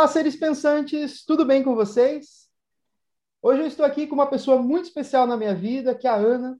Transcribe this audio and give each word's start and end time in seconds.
Olá, 0.00 0.08
seres 0.08 0.34
pensantes, 0.34 1.26
tudo 1.26 1.44
bem 1.44 1.62
com 1.62 1.74
vocês? 1.74 2.48
Hoje 3.42 3.60
eu 3.60 3.66
estou 3.66 3.84
aqui 3.84 4.06
com 4.06 4.14
uma 4.14 4.30
pessoa 4.30 4.56
muito 4.56 4.86
especial 4.86 5.26
na 5.26 5.36
minha 5.36 5.54
vida, 5.54 5.94
que 5.94 6.06
é 6.06 6.10
a 6.10 6.14
Ana. 6.14 6.58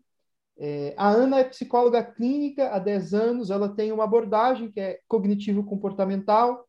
É, 0.59 0.93
a 0.95 1.09
Ana 1.09 1.39
é 1.39 1.45
psicóloga 1.45 2.05
clínica 2.05 2.69
há 2.69 2.79
10 2.79 3.15
anos, 3.15 3.51
ela 3.51 3.75
tem 3.75 3.93
uma 3.93 4.05
abordagem 4.05 4.71
que 4.71 4.79
é 4.79 5.01
cognitivo-comportamental. 5.09 6.69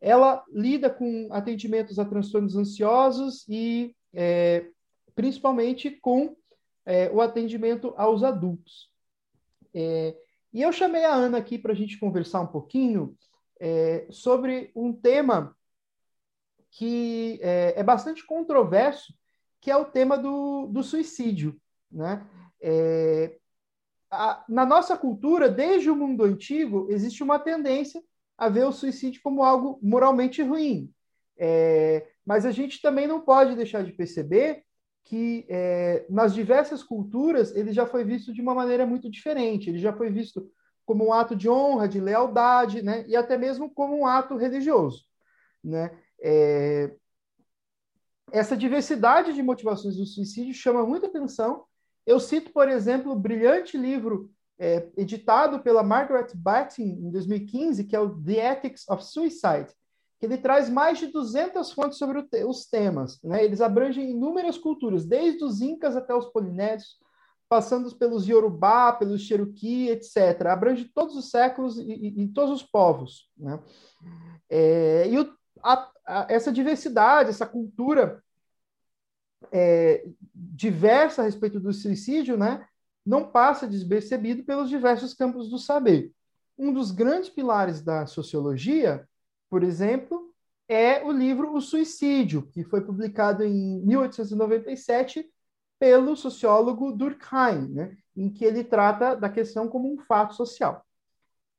Ela 0.00 0.44
lida 0.52 0.90
com 0.90 1.28
atendimentos 1.30 2.00
a 2.00 2.04
transtornos 2.04 2.56
ansiosos 2.56 3.46
e 3.48 3.94
é, 4.12 4.66
principalmente 5.14 5.88
com 5.88 6.34
é, 6.84 7.08
o 7.12 7.20
atendimento 7.20 7.94
aos 7.96 8.24
adultos. 8.24 8.90
É, 9.72 10.16
e 10.52 10.62
eu 10.62 10.72
chamei 10.72 11.04
a 11.04 11.14
Ana 11.14 11.38
aqui 11.38 11.56
para 11.56 11.70
a 11.70 11.76
gente 11.76 11.96
conversar 11.96 12.40
um 12.40 12.48
pouquinho 12.48 13.16
é, 13.60 14.08
sobre 14.10 14.72
um 14.74 14.92
tema 14.92 15.56
que 16.70 17.38
é, 17.42 17.74
é, 17.76 17.82
bastante 17.82 18.24
controverso, 18.26 19.14
que 19.60 19.70
é 19.70 19.76
o 19.76 19.84
tema 19.84 20.16
do, 20.16 20.66
do 20.66 20.82
suicídio. 20.82 21.60
Né? 21.90 22.26
É, 22.60 23.36
a, 24.10 24.44
na 24.48 24.64
nossa 24.64 24.96
cultura, 24.96 25.48
desde 25.48 25.90
o 25.90 25.96
mundo 25.96 26.24
antigo, 26.24 26.86
existe 26.90 27.22
uma 27.22 27.38
tendência 27.38 28.02
a 28.36 28.48
ver 28.48 28.64
o 28.64 28.72
suicídio 28.72 29.20
como 29.22 29.42
algo 29.42 29.78
moralmente 29.82 30.42
ruim. 30.42 30.92
É, 31.36 32.06
mas 32.24 32.44
a 32.44 32.50
gente 32.50 32.80
também 32.80 33.06
não 33.06 33.20
pode 33.20 33.54
deixar 33.54 33.84
de 33.84 33.92
perceber 33.92 34.64
que 35.04 35.46
é, 35.48 36.04
nas 36.10 36.34
diversas 36.34 36.82
culturas 36.82 37.54
ele 37.56 37.72
já 37.72 37.86
foi 37.86 38.04
visto 38.04 38.32
de 38.32 38.42
uma 38.42 38.54
maneira 38.54 38.84
muito 38.84 39.10
diferente. 39.10 39.70
Ele 39.70 39.78
já 39.78 39.92
foi 39.92 40.10
visto 40.10 40.50
como 40.84 41.06
um 41.06 41.12
ato 41.12 41.34
de 41.34 41.48
honra, 41.48 41.88
de 41.88 42.00
lealdade, 42.00 42.82
né? 42.82 43.04
e 43.08 43.16
até 43.16 43.36
mesmo 43.36 43.70
como 43.70 43.98
um 43.98 44.06
ato 44.06 44.36
religioso. 44.36 45.04
Né? 45.62 45.90
É... 46.20 46.94
Essa 48.30 48.56
diversidade 48.56 49.32
de 49.32 49.42
motivações 49.42 49.96
do 49.96 50.04
suicídio 50.04 50.52
chama 50.52 50.84
muita 50.84 51.06
atenção. 51.06 51.64
Eu 52.06 52.20
cito, 52.20 52.52
por 52.52 52.68
exemplo, 52.68 53.12
o 53.12 53.18
brilhante 53.18 53.76
livro 53.76 54.30
é, 54.58 54.88
editado 54.96 55.60
pela 55.60 55.82
Margaret 55.82 56.28
Battin 56.34 56.82
em 56.82 57.10
2015, 57.10 57.84
que 57.84 57.94
é 57.94 58.00
o 58.00 58.10
The 58.22 58.52
Ethics 58.52 58.88
of 58.88 59.04
Suicide, 59.04 59.68
que 60.18 60.26
ele 60.26 60.36
traz 60.36 60.68
mais 60.68 60.98
de 60.98 61.06
200 61.06 61.70
fontes 61.72 61.96
sobre 61.96 62.22
te 62.24 62.44
os 62.44 62.66
temas. 62.66 63.22
Né? 63.22 63.44
Eles 63.44 63.60
abrangem 63.60 64.10
inúmeras 64.10 64.58
culturas, 64.58 65.06
desde 65.06 65.44
os 65.44 65.60
incas 65.60 65.96
até 65.96 66.14
os 66.14 66.26
polinésios, 66.26 66.98
passando 67.48 67.94
pelos 67.96 68.26
Yorubá, 68.28 68.92
pelos 68.92 69.22
Cherokee, 69.22 69.88
etc. 69.88 70.46
Abrange 70.46 70.90
todos 70.92 71.16
os 71.16 71.30
séculos 71.30 71.78
e, 71.78 71.82
e, 71.82 72.22
e 72.24 72.28
todos 72.28 72.60
os 72.60 72.62
povos. 72.62 73.30
Né? 73.36 73.58
É, 74.50 75.08
e 75.08 75.18
o, 75.18 75.37
a, 75.62 75.90
a, 76.06 76.26
essa 76.28 76.52
diversidade, 76.52 77.30
essa 77.30 77.46
cultura 77.46 78.22
é, 79.52 80.04
diversa 80.34 81.22
a 81.22 81.24
respeito 81.24 81.60
do 81.60 81.72
suicídio, 81.72 82.36
né, 82.36 82.66
não 83.04 83.30
passa 83.30 83.66
despercebido 83.66 84.44
pelos 84.44 84.68
diversos 84.68 85.14
campos 85.14 85.48
do 85.48 85.58
saber. 85.58 86.12
Um 86.56 86.72
dos 86.72 86.90
grandes 86.90 87.28
pilares 87.28 87.82
da 87.82 88.06
sociologia 88.06 89.08
por 89.48 89.62
exemplo, 89.62 90.32
é 90.68 91.02
o 91.02 91.10
livro 91.10 91.54
O 91.54 91.60
Suicídio, 91.60 92.46
que 92.48 92.64
foi 92.64 92.82
publicado 92.82 93.42
em 93.42 93.80
1897 93.84 95.26
pelo 95.78 96.16
sociólogo 96.16 96.92
Durkheim, 96.92 97.68
né, 97.68 97.96
em 98.16 98.28
que 98.30 98.44
ele 98.44 98.64
trata 98.64 99.14
da 99.14 99.28
questão 99.28 99.68
como 99.68 99.92
um 99.92 99.98
fato 99.98 100.34
social. 100.34 100.84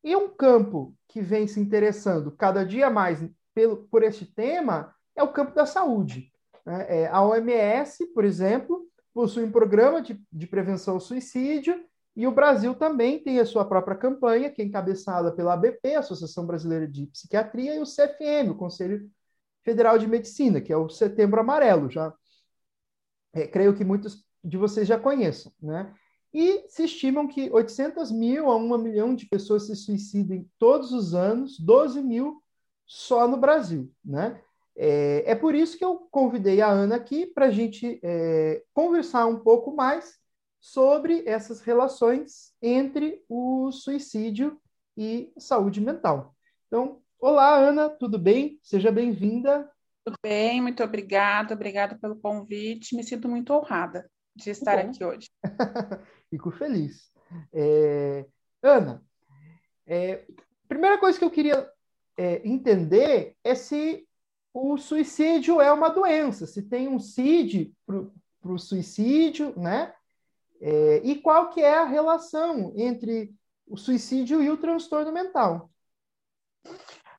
E 0.03 0.15
um 0.15 0.29
campo 0.29 0.95
que 1.07 1.21
vem 1.21 1.47
se 1.47 1.59
interessando 1.59 2.31
cada 2.31 2.63
dia 2.63 2.89
mais 2.89 3.25
pelo, 3.53 3.87
por 3.87 4.03
este 4.03 4.25
tema 4.25 4.93
é 5.15 5.23
o 5.23 5.31
campo 5.31 5.53
da 5.53 5.65
saúde. 5.65 6.31
Né? 6.65 7.03
É, 7.03 7.07
a 7.07 7.21
OMS, 7.21 8.05
por 8.13 8.23
exemplo, 8.23 8.87
possui 9.13 9.43
um 9.43 9.51
programa 9.51 10.01
de, 10.01 10.21
de 10.31 10.47
prevenção 10.47 10.95
ao 10.95 10.99
suicídio 10.99 11.83
e 12.15 12.27
o 12.27 12.31
Brasil 12.31 12.75
também 12.75 13.23
tem 13.23 13.39
a 13.39 13.45
sua 13.45 13.63
própria 13.65 13.95
campanha, 13.95 14.49
que 14.49 14.61
é 14.61 14.65
encabeçada 14.65 15.31
pela 15.31 15.53
ABP, 15.53 15.95
Associação 15.95 16.45
Brasileira 16.45 16.87
de 16.87 17.05
Psiquiatria, 17.07 17.75
e 17.75 17.79
o 17.79 17.85
CFM, 17.85 18.51
o 18.51 18.55
Conselho 18.55 19.09
Federal 19.63 19.97
de 19.97 20.07
Medicina, 20.07 20.59
que 20.59 20.73
é 20.73 20.77
o 20.77 20.89
Setembro 20.89 21.39
Amarelo. 21.39 21.89
Já 21.89 22.13
é, 23.33 23.47
creio 23.47 23.75
que 23.75 23.85
muitos 23.85 24.25
de 24.43 24.57
vocês 24.57 24.87
já 24.87 24.99
conheçam, 24.99 25.51
né? 25.61 25.93
E 26.33 26.65
se 26.67 26.83
estimam 26.83 27.27
que 27.27 27.49
800 27.49 28.11
mil 28.11 28.51
a 28.51 28.55
1 28.55 28.77
milhão 28.77 29.15
de 29.15 29.25
pessoas 29.25 29.65
se 29.65 29.75
suicidem 29.75 30.49
todos 30.59 30.91
os 30.91 31.15
anos, 31.15 31.59
12 31.59 32.01
mil 32.01 32.43
só 32.89 33.27
no 33.27 33.37
Brasil, 33.37 33.93
né? 34.03 34.41
É, 34.75 35.31
é 35.31 35.35
por 35.35 35.53
isso 35.53 35.77
que 35.77 35.85
eu 35.85 36.07
convidei 36.09 36.59
a 36.59 36.67
Ana 36.67 36.95
aqui 36.95 37.27
para 37.27 37.45
a 37.45 37.51
gente 37.51 37.99
é, 38.01 38.63
conversar 38.73 39.27
um 39.27 39.39
pouco 39.39 39.75
mais 39.75 40.17
sobre 40.59 41.23
essas 41.27 41.61
relações 41.61 42.51
entre 42.59 43.23
o 43.29 43.71
suicídio 43.71 44.59
e 44.97 45.31
saúde 45.37 45.79
mental. 45.79 46.35
Então, 46.65 46.99
olá, 47.19 47.55
Ana, 47.57 47.89
tudo 47.89 48.17
bem? 48.17 48.59
Seja 48.63 48.91
bem-vinda. 48.91 49.69
Tudo 50.03 50.17
bem, 50.23 50.59
muito 50.59 50.83
obrigada, 50.83 51.53
obrigada 51.53 51.95
pelo 51.99 52.15
convite. 52.15 52.95
Me 52.95 53.03
sinto 53.03 53.29
muito 53.29 53.53
honrada 53.53 54.09
de 54.35 54.49
estar 54.49 54.79
aqui 54.79 55.03
hoje. 55.03 55.29
Fico 56.31 56.49
feliz. 56.49 57.11
É... 57.53 58.25
Ana, 58.63 59.03
é... 59.85 60.25
primeira 60.67 60.97
coisa 60.97 61.19
que 61.19 61.25
eu 61.25 61.29
queria 61.29 61.69
é, 62.19 62.41
entender 62.45 63.37
é 63.45 63.55
se 63.55 64.05
o 64.53 64.77
suicídio 64.77 65.61
é 65.61 65.71
uma 65.71 65.87
doença, 65.87 66.45
se 66.45 66.61
tem 66.61 66.85
um 66.85 66.99
CID 66.99 67.73
para 67.85 68.51
o 68.51 68.57
suicídio, 68.57 69.57
né? 69.57 69.93
É, 70.59 71.01
e 71.01 71.15
qual 71.21 71.49
que 71.49 71.61
é 71.61 71.77
a 71.77 71.85
relação 71.85 72.73
entre 72.75 73.33
o 73.65 73.77
suicídio 73.77 74.43
e 74.43 74.49
o 74.49 74.57
transtorno 74.57 75.13
mental? 75.13 75.71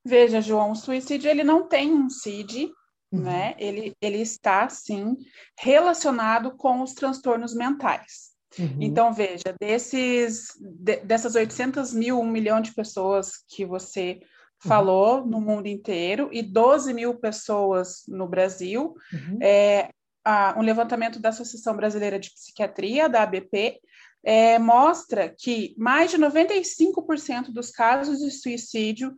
Veja, 0.05 0.43
João, 0.43 0.73
o 0.73 0.77
suicídio 0.77 1.31
ele 1.31 1.45
não 1.45 1.67
tem 1.67 1.95
um 1.95 2.11
CID, 2.11 2.71
uhum. 3.11 3.23
né? 3.23 3.55
Ele, 3.59 3.97
ele 4.03 4.19
está, 4.19 4.69
sim, 4.69 5.17
relacionado 5.59 6.55
com 6.59 6.83
os 6.83 6.93
transtornos 6.93 7.55
mentais. 7.55 8.31
Uhum. 8.59 8.77
Então, 8.81 9.15
veja, 9.15 9.55
desses, 9.59 10.49
de, 10.61 10.97
dessas 10.97 11.35
800 11.35 11.95
mil, 11.95 12.21
um 12.21 12.31
milhão 12.31 12.61
de 12.61 12.75
pessoas 12.75 13.43
que 13.49 13.65
você 13.65 14.21
falou 14.61 15.21
uhum. 15.21 15.27
no 15.27 15.41
mundo 15.41 15.67
inteiro 15.67 16.29
e 16.33 16.43
12 16.43 16.93
mil 16.93 17.15
pessoas 17.15 18.05
no 18.07 18.29
Brasil, 18.29 18.95
uhum. 19.13 19.39
é, 19.43 19.91
a, 20.25 20.55
um 20.59 20.63
levantamento 20.63 21.19
da 21.19 21.31
Associação 21.31 21.77
Brasileira 21.77 22.19
de 22.19 22.31
Psiquiatria, 22.31 23.09
da 23.09 23.23
ABP, 23.23 23.81
é, 24.23 24.59
mostra 24.59 25.29
que 25.31 25.75
mais 25.79 26.11
de 26.11 26.19
95% 26.19 27.53
dos 27.53 27.71
casos 27.71 28.19
de 28.19 28.31
suicídio 28.31 29.15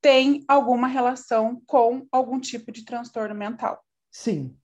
tem 0.00 0.44
alguma 0.48 0.88
relação 0.88 1.62
com 1.64 2.06
algum 2.10 2.40
tipo 2.40 2.72
de 2.72 2.84
transtorno 2.84 3.36
mental. 3.36 3.80
Sim. 4.10 4.56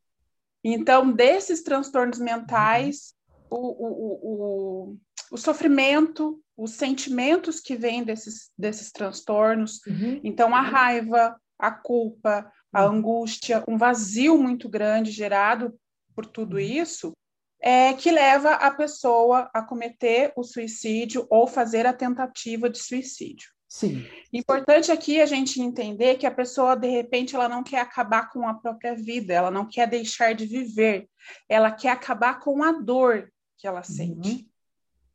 Então, 0.65 1.13
desses 1.13 1.63
transtornos 1.63 2.19
mentais, 2.19 3.15
o, 3.49 3.57
o, 3.57 4.19
o, 4.23 4.97
o, 5.31 5.37
sofrimento, 5.37 6.41
os 6.57 6.73
sentimentos 6.73 7.61
que 7.61 7.77
vêm 7.77 8.03
desses, 8.03 8.51
desses 8.57 8.91
transtornos, 8.91 9.81
uhum. 9.87 10.21
então 10.25 10.55
a 10.55 10.61
raiva, 10.61 11.41
a 11.59 11.71
culpa, 11.71 12.51
a 12.73 12.85
uhum. 12.85 12.99
angústia, 12.99 13.65
um 13.67 13.77
vazio 13.77 14.39
muito 14.39 14.69
grande 14.69 15.11
gerado 15.11 15.75
por 16.15 16.27
tudo 16.27 16.55
uhum. 16.55 16.61
isso, 16.61 17.13
é 17.61 17.93
que 17.93 18.11
leva 18.11 18.53
a 18.53 18.71
pessoa 18.71 19.51
a 19.53 19.63
cometer 19.63 20.33
o 20.37 20.45
suicídio 20.45 21.27
ou 21.29 21.47
fazer 21.47 21.87
a 21.87 21.93
tentativa 21.93 22.71
de 22.71 22.79
suicídio. 22.79 23.51
Sim. 23.69 24.07
Importante 24.33 24.91
aqui 24.91 25.21
a 25.21 25.27
gente 25.27 25.61
entender 25.61 26.17
que 26.17 26.27
a 26.27 26.31
pessoa, 26.31 26.75
de 26.75 26.89
repente, 26.89 27.35
ela 27.35 27.49
não 27.49 27.63
quer 27.63 27.81
acabar 27.81 28.31
com 28.31 28.49
a 28.49 28.55
própria 28.55 28.95
vida, 28.95 29.35
ela 29.35 29.51
não 29.51 29.69
quer 29.69 29.87
deixar 29.87 30.35
de 30.35 30.47
viver, 30.47 31.07
ela 31.49 31.71
quer 31.71 31.91
acabar 31.91 32.41
com 32.41 32.63
a 32.63 32.73
dor 32.73 33.31
que 33.59 33.67
ela 33.67 33.83
sente. 33.83 34.31
Uhum. 34.31 34.47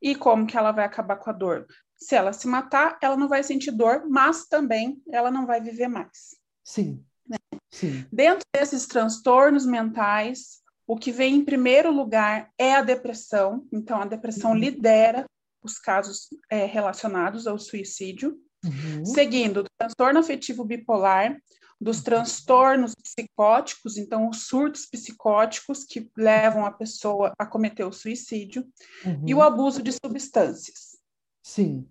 E 0.03 0.13
como 0.13 0.45
que 0.45 0.57
ela 0.57 0.73
vai 0.73 0.83
acabar 0.83 1.15
com 1.15 1.29
a 1.29 1.33
dor? 1.33 1.65
Se 1.95 2.13
ela 2.13 2.33
se 2.33 2.45
matar, 2.45 2.97
ela 3.01 3.15
não 3.15 3.29
vai 3.29 3.41
sentir 3.41 3.71
dor, 3.71 4.03
mas 4.09 4.45
também 4.45 5.01
ela 5.09 5.31
não 5.31 5.45
vai 5.45 5.61
viver 5.61 5.87
mais. 5.87 6.35
Sim. 6.61 7.01
Né? 7.25 7.37
Sim. 7.71 8.05
Dentro 8.11 8.45
desses 8.53 8.85
transtornos 8.85 9.65
mentais, 9.65 10.61
o 10.85 10.97
que 10.97 11.09
vem 11.09 11.35
em 11.35 11.45
primeiro 11.45 11.89
lugar 11.89 12.51
é 12.57 12.75
a 12.75 12.81
depressão. 12.81 13.65
Então, 13.71 14.01
a 14.01 14.05
depressão 14.05 14.51
uhum. 14.51 14.57
lidera 14.57 15.23
os 15.63 15.79
casos 15.79 16.27
é, 16.49 16.65
relacionados 16.65 17.47
ao 17.47 17.57
suicídio. 17.57 18.37
Uhum. 18.63 19.05
Seguindo, 19.05 19.63
do 19.63 19.69
transtorno 19.77 20.19
afetivo 20.19 20.63
bipolar, 20.63 21.37
dos 21.79 21.97
uhum. 21.97 22.03
transtornos 22.03 22.95
psicóticos, 22.95 23.97
então 23.97 24.29
os 24.29 24.47
surtos 24.47 24.85
psicóticos 24.85 25.83
que 25.83 26.09
levam 26.17 26.65
a 26.65 26.71
pessoa 26.71 27.33
a 27.37 27.45
cometer 27.45 27.83
o 27.83 27.91
suicídio, 27.91 28.65
uhum. 29.05 29.23
e 29.27 29.33
o 29.33 29.41
abuso 29.41 29.83
de 29.83 29.91
substâncias. 29.91 30.97
Sim. 31.41 31.87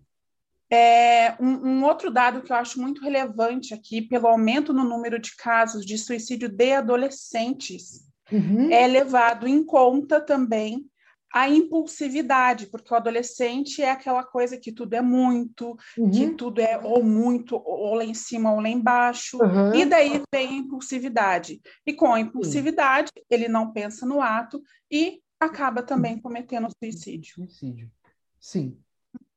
É, 0.71 1.37
um, 1.39 1.69
um, 1.69 1.85
outro 1.85 2.11
dado 2.11 2.41
que 2.41 2.51
eu 2.51 2.57
acho 2.57 2.81
muito 2.81 3.03
relevante 3.03 3.75
aqui, 3.75 4.01
pelo 4.01 4.27
aumento 4.27 4.73
no 4.73 4.85
número 4.85 5.19
de 5.19 5.37
casos 5.37 5.85
de 5.85 5.99
suicídio 5.99 6.49
de 6.49 6.73
adolescentes, 6.73 8.07
uhum. 8.33 8.71
é 8.71 8.87
levado 8.87 9.47
em 9.47 9.63
conta 9.63 10.19
também 10.19 10.91
a 11.32 11.49
impulsividade, 11.49 12.67
porque 12.67 12.93
o 12.93 12.96
adolescente 12.96 13.81
é 13.81 13.90
aquela 13.90 14.23
coisa 14.23 14.58
que 14.58 14.70
tudo 14.70 14.94
é 14.94 15.00
muito, 15.00 15.76
uhum. 15.96 16.11
que 16.11 16.31
tudo 16.34 16.61
é 16.61 16.79
ou 16.79 17.02
muito, 17.02 17.56
ou 17.56 17.94
lá 17.94 18.05
em 18.05 18.12
cima 18.12 18.52
ou 18.52 18.61
lá 18.61 18.69
embaixo, 18.69 19.38
uhum. 19.38 19.75
e 19.75 19.87
daí 19.87 20.23
vem 20.32 20.49
a 20.49 20.52
impulsividade. 20.52 21.61
E 21.87 21.94
com 21.94 22.12
a 22.12 22.20
impulsividade, 22.20 23.11
Sim. 23.17 23.25
ele 23.31 23.49
não 23.49 23.73
pensa 23.73 24.05
no 24.05 24.20
ato 24.20 24.62
e 24.90 25.23
acaba 25.40 25.82
também 25.82 26.20
cometendo 26.20 26.69
suicídio. 26.79 27.34
Suicídio. 27.34 27.90
Sim, 28.38 28.76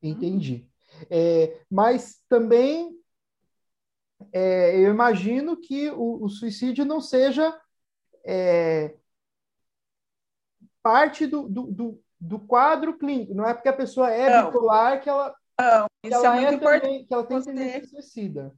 entendi. 0.02 0.68
É, 1.10 1.60
mas 1.70 2.20
também 2.28 2.94
é, 4.32 4.78
eu 4.78 4.90
imagino 4.90 5.56
que 5.56 5.90
o, 5.90 6.24
o 6.24 6.28
suicídio 6.28 6.84
não 6.84 7.00
seja 7.00 7.58
é, 8.24 8.94
parte 10.86 11.26
do, 11.26 11.48
do, 11.48 11.62
do, 11.64 12.00
do, 12.20 12.38
quadro 12.38 12.96
clínico. 12.96 13.34
Não 13.34 13.44
é 13.44 13.52
porque 13.52 13.68
a 13.68 13.72
pessoa 13.72 14.08
é 14.08 14.30
não. 14.30 14.46
bipolar 14.46 15.02
que 15.02 15.08
ela, 15.08 15.34
não, 15.60 15.86
que 16.00 16.14
ela, 16.14 16.40
é, 16.40 16.44
é 16.44 16.56
também, 16.56 17.04
que 17.04 17.12
ela 17.12 17.26
tem 17.26 17.36
você... 17.36 17.50
tendência 17.52 17.88
suicida. 17.88 18.54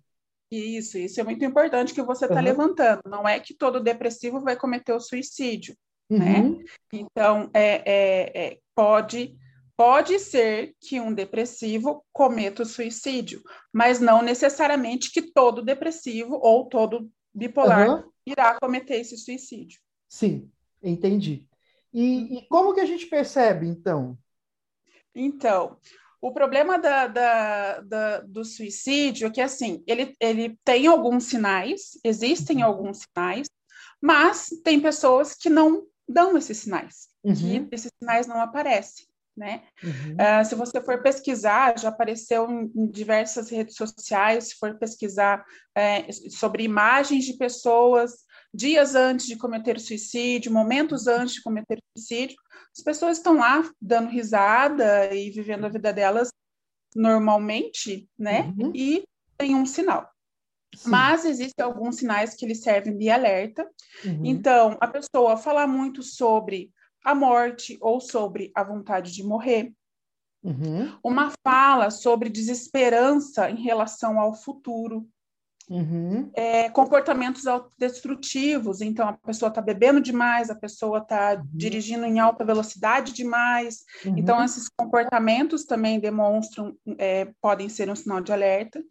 Isso, 0.50 0.98
isso 0.98 1.18
é 1.18 1.24
muito 1.24 1.42
importante 1.42 1.94
que 1.94 2.02
você 2.02 2.26
está 2.26 2.36
uhum. 2.36 2.44
levantando. 2.44 3.00
Não 3.06 3.26
é 3.26 3.40
que 3.40 3.54
todo 3.54 3.82
depressivo 3.82 4.40
vai 4.40 4.56
cometer 4.56 4.92
o 4.92 5.00
suicídio, 5.00 5.74
né? 6.10 6.40
uhum. 6.40 6.58
né? 6.58 6.64
Então, 6.92 7.50
é, 7.54 7.82
é, 7.86 8.46
é, 8.46 8.58
pode, 8.74 9.34
pode 9.74 10.18
ser 10.18 10.74
que 10.82 11.00
um 11.00 11.14
depressivo 11.14 12.04
cometa 12.12 12.62
o 12.62 12.66
suicídio, 12.66 13.40
mas 13.72 14.00
não 14.00 14.20
necessariamente 14.20 15.10
que 15.10 15.32
todo 15.32 15.62
depressivo 15.62 16.38
ou 16.42 16.66
todo 16.66 17.10
bipolar 17.32 17.88
uhum. 17.88 18.10
irá 18.26 18.58
cometer 18.60 18.96
esse 18.96 19.16
suicídio. 19.16 19.80
Sim, 20.10 20.50
entendi. 20.82 21.48
E, 21.92 22.38
e, 22.38 22.48
como 22.48 22.74
que 22.74 22.80
a 22.80 22.86
gente 22.86 23.06
percebe, 23.06 23.66
então? 23.66 24.18
Então, 25.14 25.78
o 26.20 26.32
problema 26.32 26.78
da, 26.78 27.06
da, 27.06 27.80
da, 27.80 28.20
do 28.20 28.44
suicídio 28.44 29.28
é 29.28 29.30
que, 29.30 29.40
assim, 29.40 29.82
ele, 29.86 30.14
ele 30.20 30.58
tem 30.64 30.86
alguns 30.86 31.24
sinais, 31.24 31.98
existem 32.04 32.58
uhum. 32.58 32.64
alguns 32.64 32.98
sinais, 32.98 33.48
mas 34.00 34.48
tem 34.64 34.80
pessoas 34.80 35.34
que 35.34 35.48
não 35.48 35.86
dão 36.08 36.36
esses 36.36 36.58
sinais, 36.58 37.08
uhum. 37.22 37.66
que 37.68 37.74
esses 37.74 37.90
sinais 37.98 38.26
não 38.26 38.40
aparecem. 38.40 39.06
Né? 39.36 39.62
Uhum. 39.84 40.16
Uh, 40.16 40.44
se 40.44 40.56
você 40.56 40.80
for 40.80 41.00
pesquisar, 41.00 41.78
já 41.78 41.90
apareceu 41.90 42.50
em, 42.50 42.72
em 42.74 42.90
diversas 42.90 43.48
redes 43.48 43.76
sociais, 43.76 44.48
se 44.48 44.56
for 44.56 44.76
pesquisar 44.76 45.44
é, 45.76 46.10
sobre 46.28 46.64
imagens 46.64 47.24
de 47.24 47.34
pessoas 47.34 48.24
dias 48.52 48.94
antes 48.94 49.26
de 49.26 49.36
cometer 49.36 49.78
suicídio, 49.78 50.52
momentos 50.52 51.06
antes 51.06 51.34
de 51.34 51.42
cometer 51.42 51.78
suicídio, 51.96 52.36
as 52.76 52.82
pessoas 52.82 53.18
estão 53.18 53.36
lá 53.36 53.68
dando 53.80 54.08
risada 54.08 55.14
e 55.14 55.30
vivendo 55.30 55.66
a 55.66 55.68
vida 55.68 55.92
delas 55.92 56.28
normalmente, 56.94 58.08
né? 58.18 58.52
Uhum. 58.58 58.72
E 58.74 59.04
tem 59.36 59.54
um 59.54 59.66
sinal. 59.66 60.10
Sim. 60.74 60.90
Mas 60.90 61.24
existem 61.24 61.64
alguns 61.64 61.96
sinais 61.96 62.34
que 62.34 62.44
eles 62.44 62.62
servem 62.62 62.96
de 62.96 63.10
alerta. 63.10 63.68
Uhum. 64.04 64.22
Então, 64.24 64.76
a 64.80 64.86
pessoa 64.86 65.36
falar 65.36 65.66
muito 65.66 66.02
sobre 66.02 66.70
a 67.04 67.14
morte 67.14 67.76
ou 67.80 68.00
sobre 68.00 68.50
a 68.54 68.62
vontade 68.62 69.12
de 69.12 69.22
morrer. 69.22 69.72
Uhum. 70.42 70.96
Uma 71.02 71.32
fala 71.42 71.90
sobre 71.90 72.28
desesperança 72.28 73.50
em 73.50 73.62
relação 73.62 74.20
ao 74.20 74.34
futuro. 74.34 75.08
Uhum. 75.70 76.30
É, 76.34 76.70
comportamentos 76.70 77.46
autodestrutivos, 77.46 78.80
então 78.80 79.06
a 79.06 79.12
pessoa 79.12 79.50
está 79.50 79.60
bebendo 79.60 80.00
demais, 80.00 80.48
a 80.48 80.54
pessoa 80.54 80.98
está 80.98 81.34
uhum. 81.34 81.42
dirigindo 81.52 82.06
em 82.06 82.18
alta 82.18 82.42
velocidade 82.42 83.12
demais, 83.12 83.84
uhum. 84.04 84.16
então 84.16 84.42
esses 84.42 84.66
comportamentos 84.68 85.66
também 85.66 86.00
demonstram, 86.00 86.74
é, 86.96 87.30
podem 87.38 87.68
ser 87.68 87.90
um 87.90 87.94
sinal 87.94 88.22
de 88.22 88.32
alerta, 88.32 88.82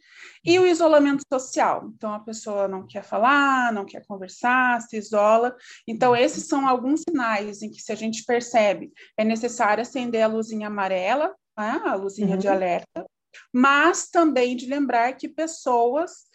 e 0.45 0.59
o 0.59 0.67
isolamento 0.67 1.23
social, 1.33 1.91
então 1.95 2.13
a 2.13 2.19
pessoa 2.19 2.67
não 2.67 2.85
quer 2.85 3.03
falar, 3.03 3.73
não 3.73 3.83
quer 3.83 4.05
conversar, 4.05 4.79
se 4.81 4.97
isola, 4.97 5.55
então 5.87 6.15
esses 6.15 6.47
são 6.47 6.67
alguns 6.67 7.01
sinais 7.01 7.63
em 7.63 7.71
que 7.71 7.81
se 7.81 7.91
a 7.91 7.95
gente 7.95 8.23
percebe, 8.23 8.91
é 9.17 9.23
necessário 9.23 9.81
acender 9.81 10.21
a 10.21 10.27
luzinha 10.27 10.67
amarela, 10.67 11.33
né, 11.57 11.81
a 11.85 11.95
luzinha 11.95 12.37
de 12.37 12.45
uhum. 12.45 12.53
alerta, 12.53 13.03
mas 13.51 14.09
também 14.09 14.55
de 14.55 14.67
lembrar 14.67 15.13
que 15.13 15.27
pessoas 15.27 16.26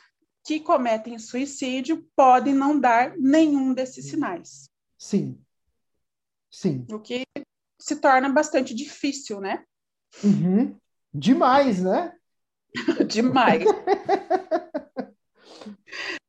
que 0.45 0.61
cometem 0.61 1.19
suicídio 1.19 2.07
podem 2.17 2.55
não 2.55 2.79
dar 2.79 3.17
nenhum 3.17 3.73
desses 3.73 4.07
sinais. 4.11 4.69
Sim. 4.99 5.41
Sim. 6.51 6.87
O 6.91 7.01
que 7.01 7.25
se 7.81 7.97
torna 7.97 8.29
bastante 8.29 8.75
difícil, 8.75 9.41
né? 9.41 9.65
Uhum. 10.23 10.77
Demais, 11.13 11.83
né? 11.83 12.17
Demais. 13.09 13.65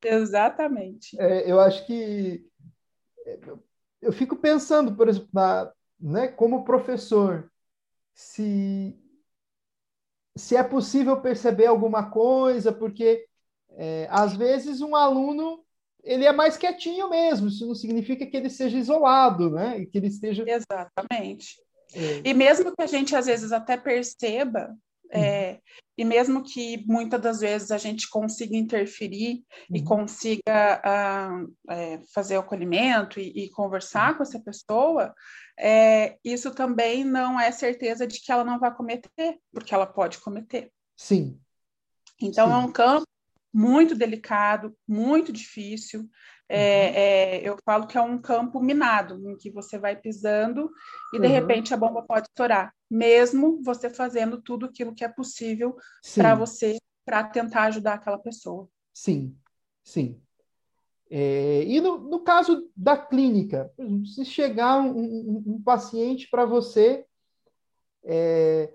Exatamente. 0.03 1.19
É, 1.19 1.49
eu 1.49 1.59
acho 1.59 1.85
que 1.85 2.45
eu 4.01 4.11
fico 4.11 4.35
pensando, 4.35 4.95
por 4.95 5.07
exemplo, 5.07 5.29
na, 5.33 5.71
né, 5.99 6.27
como 6.27 6.65
professor, 6.65 7.51
se 8.13 8.99
se 10.35 10.55
é 10.55 10.63
possível 10.63 11.21
perceber 11.21 11.67
alguma 11.67 12.09
coisa, 12.09 12.71
porque 12.71 13.27
é, 13.75 14.07
às 14.09 14.35
vezes 14.35 14.81
um 14.81 14.95
aluno 14.95 15.63
ele 16.03 16.25
é 16.25 16.31
mais 16.33 16.57
quietinho 16.57 17.09
mesmo, 17.09 17.47
isso 17.47 17.65
não 17.65 17.73
significa 17.73 18.25
que 18.25 18.35
ele 18.35 18.49
seja 18.49 18.77
isolado, 18.77 19.49
né? 19.49 19.79
E 19.79 19.85
que 19.85 19.97
ele 19.97 20.07
esteja. 20.07 20.43
Exatamente. 20.45 21.55
É. 21.95 22.29
E 22.29 22.33
mesmo 22.33 22.75
que 22.75 22.81
a 22.81 22.87
gente 22.87 23.15
às 23.15 23.25
vezes 23.25 23.51
até 23.51 23.77
perceba, 23.77 24.75
é, 25.09 25.51
uhum. 25.51 25.57
e 25.99 26.05
mesmo 26.05 26.43
que 26.43 26.83
muitas 26.87 27.21
das 27.21 27.39
vezes 27.39 27.71
a 27.71 27.77
gente 27.77 28.09
consiga 28.09 28.57
interferir 28.57 29.43
uhum. 29.69 29.77
e 29.77 29.83
consiga 29.83 30.81
uh, 30.83 31.71
é, 31.71 32.01
fazer 32.13 32.35
o 32.35 32.39
acolhimento 32.39 33.19
e, 33.19 33.45
e 33.45 33.49
conversar 33.51 34.11
uhum. 34.11 34.17
com 34.17 34.23
essa 34.23 34.39
pessoa, 34.39 35.13
é, 35.57 36.17
isso 36.23 36.51
também 36.51 37.03
não 37.03 37.39
é 37.39 37.51
certeza 37.51 38.07
de 38.07 38.19
que 38.19 38.31
ela 38.31 38.43
não 38.43 38.59
vai 38.59 38.75
cometer, 38.75 39.37
porque 39.53 39.73
ela 39.73 39.85
pode 39.85 40.17
cometer. 40.17 40.71
Sim. 40.97 41.39
Então, 42.19 42.47
Sim. 42.47 42.53
é 42.53 42.57
um 42.57 42.71
campo 42.71 43.05
muito 43.53 43.95
delicado, 43.95 44.75
muito 44.87 45.31
difícil. 45.31 46.09
É, 46.49 46.55
uhum. 46.55 46.93
É, 46.95 47.49
eu 47.49 47.57
falo 47.63 47.87
que 47.87 47.97
é 47.97 48.01
um 48.01 48.19
campo 48.19 48.59
minado, 48.59 49.29
em 49.29 49.37
que 49.37 49.49
você 49.49 49.77
vai 49.77 49.95
pisando 49.95 50.69
e 51.13 51.19
de 51.19 51.27
uhum. 51.27 51.33
repente 51.33 51.73
a 51.73 51.77
bomba 51.77 52.01
pode 52.03 52.27
estourar, 52.27 52.73
mesmo 52.89 53.61
você 53.63 53.89
fazendo 53.89 54.41
tudo 54.41 54.65
aquilo 54.65 54.93
que 54.93 55.03
é 55.03 55.07
possível 55.07 55.75
para 56.15 56.35
você, 56.35 56.77
para 57.05 57.23
tentar 57.23 57.63
ajudar 57.63 57.93
aquela 57.93 58.17
pessoa. 58.17 58.67
Sim, 58.93 59.35
sim. 59.83 60.19
É, 61.09 61.63
e 61.65 61.79
no, 61.79 61.97
no, 61.97 62.19
caso 62.21 62.69
da 62.75 62.97
clínica, 62.97 63.71
se 64.15 64.25
chegar 64.25 64.79
um, 64.79 64.97
um, 64.97 65.43
um 65.47 65.61
paciente 65.61 66.27
para 66.29 66.43
você 66.43 67.05
é, 68.03 68.73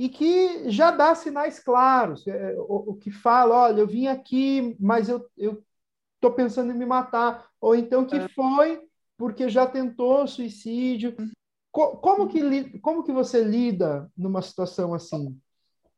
e 0.00 0.08
que 0.08 0.70
já 0.70 0.90
dá 0.90 1.14
sinais 1.14 1.58
claros, 1.58 2.26
é, 2.26 2.54
o, 2.56 2.92
o, 2.92 2.94
que 2.94 3.10
fala, 3.10 3.54
olha, 3.54 3.80
eu 3.80 3.86
vim 3.86 4.06
aqui, 4.06 4.74
mas 4.80 5.10
eu 5.10 5.28
estou 5.36 6.32
pensando 6.34 6.72
em 6.72 6.74
me 6.74 6.86
matar, 6.86 7.46
ou 7.60 7.74
então 7.74 8.06
que 8.06 8.16
é. 8.16 8.26
foi 8.30 8.80
porque 9.18 9.50
já 9.50 9.66
tentou 9.66 10.26
suicídio. 10.26 11.14
Uhum. 11.18 11.30
Co 11.70 11.98
como, 11.98 12.28
que, 12.28 12.78
como 12.78 13.04
que 13.04 13.12
você 13.12 13.44
lida 13.44 14.10
numa 14.16 14.40
situação 14.40 14.94
assim? 14.94 15.38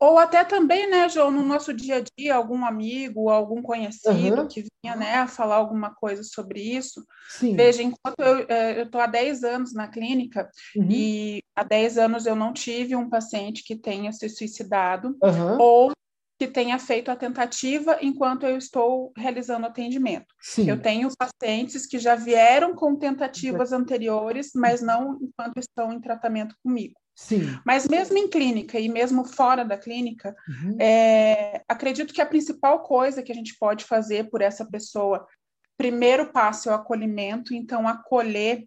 Ou 0.03 0.19
até 0.19 0.45
também, 0.45 0.91
né, 0.91 1.09
João, 1.09 1.31
no 1.31 1.45
nosso 1.45 1.73
dia 1.73 1.99
a 1.99 2.05
dia, 2.19 2.35
algum 2.35 2.67
amigo, 2.67 3.29
algum 3.29 3.63
conhecido 3.63 4.41
uhum. 4.41 4.49
que 4.49 4.63
vinha, 4.63 4.97
né, 4.97 5.29
falar 5.29 5.55
alguma 5.55 5.95
coisa 5.95 6.25
sobre 6.25 6.61
isso. 6.61 7.07
Sim. 7.29 7.55
Veja, 7.55 7.85
enquanto 7.85 8.19
eu 8.19 8.45
é, 8.49 8.83
estou 8.83 9.01
há 9.01 9.07
10 9.07 9.45
anos 9.45 9.73
na 9.73 9.87
clínica 9.87 10.51
uhum. 10.75 10.89
e 10.91 11.41
há 11.55 11.63
10 11.63 11.99
anos 11.99 12.27
eu 12.27 12.35
não 12.35 12.53
tive 12.53 12.97
um 12.97 13.09
paciente 13.09 13.63
que 13.63 13.77
tenha 13.77 14.11
se 14.13 14.29
suicidado 14.29 15.17
uhum. 15.23 15.59
ou 15.61 15.93
que 16.37 16.49
tenha 16.49 16.81
feito 16.81 17.09
a 17.09 17.15
tentativa 17.15 17.97
enquanto 18.03 18.45
eu 18.45 18.59
estou 18.59 19.13
realizando 19.17 19.67
atendimento. 19.67 20.35
Sim. 20.41 20.69
Eu 20.69 20.83
tenho 20.83 21.09
pacientes 21.17 21.87
que 21.87 22.01
já 22.01 22.17
vieram 22.17 22.75
com 22.75 22.97
tentativas 22.97 23.71
anteriores, 23.73 24.51
mas 24.53 24.83
não 24.83 25.21
enquanto 25.23 25.59
estão 25.59 25.93
em 25.93 26.01
tratamento 26.01 26.57
comigo. 26.61 26.95
Sim. 27.15 27.59
Mas 27.65 27.87
mesmo 27.87 28.17
em 28.17 28.29
clínica 28.29 28.79
e 28.79 28.89
mesmo 28.89 29.25
fora 29.25 29.65
da 29.65 29.77
clínica, 29.77 30.35
uhum. 30.49 30.77
é, 30.81 31.63
acredito 31.69 32.13
que 32.13 32.23
a 32.23 32.27
principal 32.27 32.81
coisa 32.83 33.23
que 33.23 33.31
a 33.31 33.35
gente 33.35 33.57
pode 33.59 33.85
fazer 33.85 34.31
por 34.31 34.41
essa 34.41 34.65
pessoa, 34.65 35.27
primeiro 35.77 36.33
passo 36.33 36.69
é 36.69 36.73
o 36.73 36.77
acolhimento, 36.77 37.55
então 37.55 37.87
acolher 37.87 38.67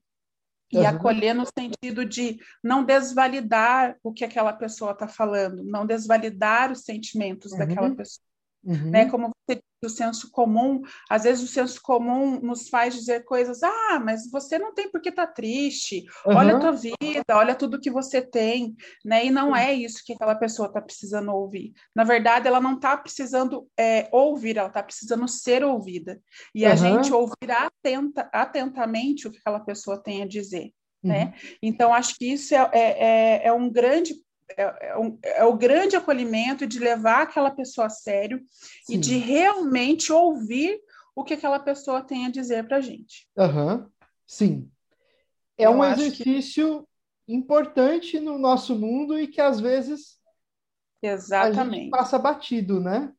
E 0.71 0.77
uhum. 0.77 0.87
acolher 0.87 1.33
no 1.33 1.45
sentido 1.45 2.05
de 2.05 2.39
não 2.63 2.83
desvalidar 2.83 3.97
o 4.03 4.11
que 4.11 4.25
aquela 4.25 4.51
pessoa 4.51 4.91
está 4.91 5.07
falando, 5.07 5.63
não 5.63 5.85
desvalidar 5.85 6.71
os 6.71 6.81
sentimentos 6.81 7.51
uhum. 7.51 7.59
daquela 7.59 7.95
pessoa. 7.95 8.25
Uhum. 8.65 8.89
Né? 8.89 9.05
Como 9.09 9.29
você 9.47 9.61
o 9.85 9.89
senso 9.89 10.31
comum, 10.31 10.81
às 11.09 11.23
vezes 11.23 11.43
o 11.43 11.47
senso 11.47 11.79
comum 11.81 12.39
nos 12.41 12.69
faz 12.69 12.95
dizer 12.95 13.23
coisas, 13.23 13.61
ah, 13.61 14.01
mas 14.03 14.29
você 14.31 14.57
não 14.57 14.73
tem 14.73 14.89
por 14.89 14.99
que 14.99 15.09
estar 15.09 15.27
tá 15.27 15.33
triste, 15.33 16.03
uhum. 16.25 16.35
olha 16.35 16.57
a 16.57 16.59
tua 16.59 16.71
vida, 16.71 16.95
olha 17.31 17.55
tudo 17.55 17.79
que 17.79 17.91
você 17.91 18.21
tem, 18.21 18.75
né? 19.03 19.25
E 19.25 19.31
não 19.31 19.55
é 19.55 19.73
isso 19.73 20.01
que 20.03 20.13
aquela 20.13 20.35
pessoa 20.35 20.67
está 20.67 20.81
precisando 20.81 21.31
ouvir. 21.31 21.73
Na 21.95 22.03
verdade, 22.03 22.47
ela 22.47 22.59
não 22.59 22.75
está 22.75 22.97
precisando 22.97 23.67
é, 23.77 24.09
ouvir, 24.11 24.57
ela 24.57 24.67
está 24.67 24.81
precisando 24.81 25.27
ser 25.27 25.63
ouvida. 25.63 26.19
E 26.53 26.65
uhum. 26.65 26.71
a 26.71 26.75
gente 26.75 27.13
ouvir 27.13 27.51
atenta, 27.51 28.29
atentamente 28.33 29.27
o 29.27 29.31
que 29.31 29.37
aquela 29.37 29.59
pessoa 29.59 30.01
tem 30.01 30.23
a 30.23 30.27
dizer. 30.27 30.71
Né? 31.03 31.25
Uhum. 31.25 31.55
Então, 31.61 31.93
acho 31.93 32.15
que 32.17 32.25
isso 32.25 32.55
é, 32.55 32.69
é, 32.73 32.79
é, 32.81 33.47
é 33.47 33.53
um 33.53 33.69
grande 33.69 34.15
é, 34.57 34.89
é, 34.89 34.97
um, 34.97 35.17
é, 35.23 35.43
o 35.43 35.53
grande 35.53 35.95
acolhimento 35.95 36.67
de 36.67 36.79
levar 36.79 37.23
aquela 37.23 37.51
pessoa 37.51 37.87
a 37.87 37.89
sério 37.89 38.43
Sim. 38.83 38.93
e 38.93 38.97
de 38.97 39.17
realmente 39.17 40.11
ouvir 40.11 40.79
o 41.15 41.23
que 41.23 41.33
aquela 41.33 41.59
pessoa 41.59 42.01
tem 42.01 42.25
a 42.25 42.31
dizer 42.31 42.67
para 42.67 42.77
a 42.77 42.81
gente. 42.81 43.27
Uhum. 43.37 43.89
Sim. 44.27 44.69
É 45.57 45.65
Eu 45.65 45.71
um 45.71 45.83
exercício 45.83 46.87
que... 47.25 47.33
importante 47.33 48.19
no 48.19 48.37
nosso 48.37 48.75
mundo 48.75 49.17
e 49.17 49.27
que 49.27 49.41
às 49.41 49.59
vezes 49.59 50.19
Exatamente. 51.01 51.59
a 51.59 51.79
gente 51.83 51.89
passa 51.89 52.19
batido, 52.19 52.79
né? 52.79 53.11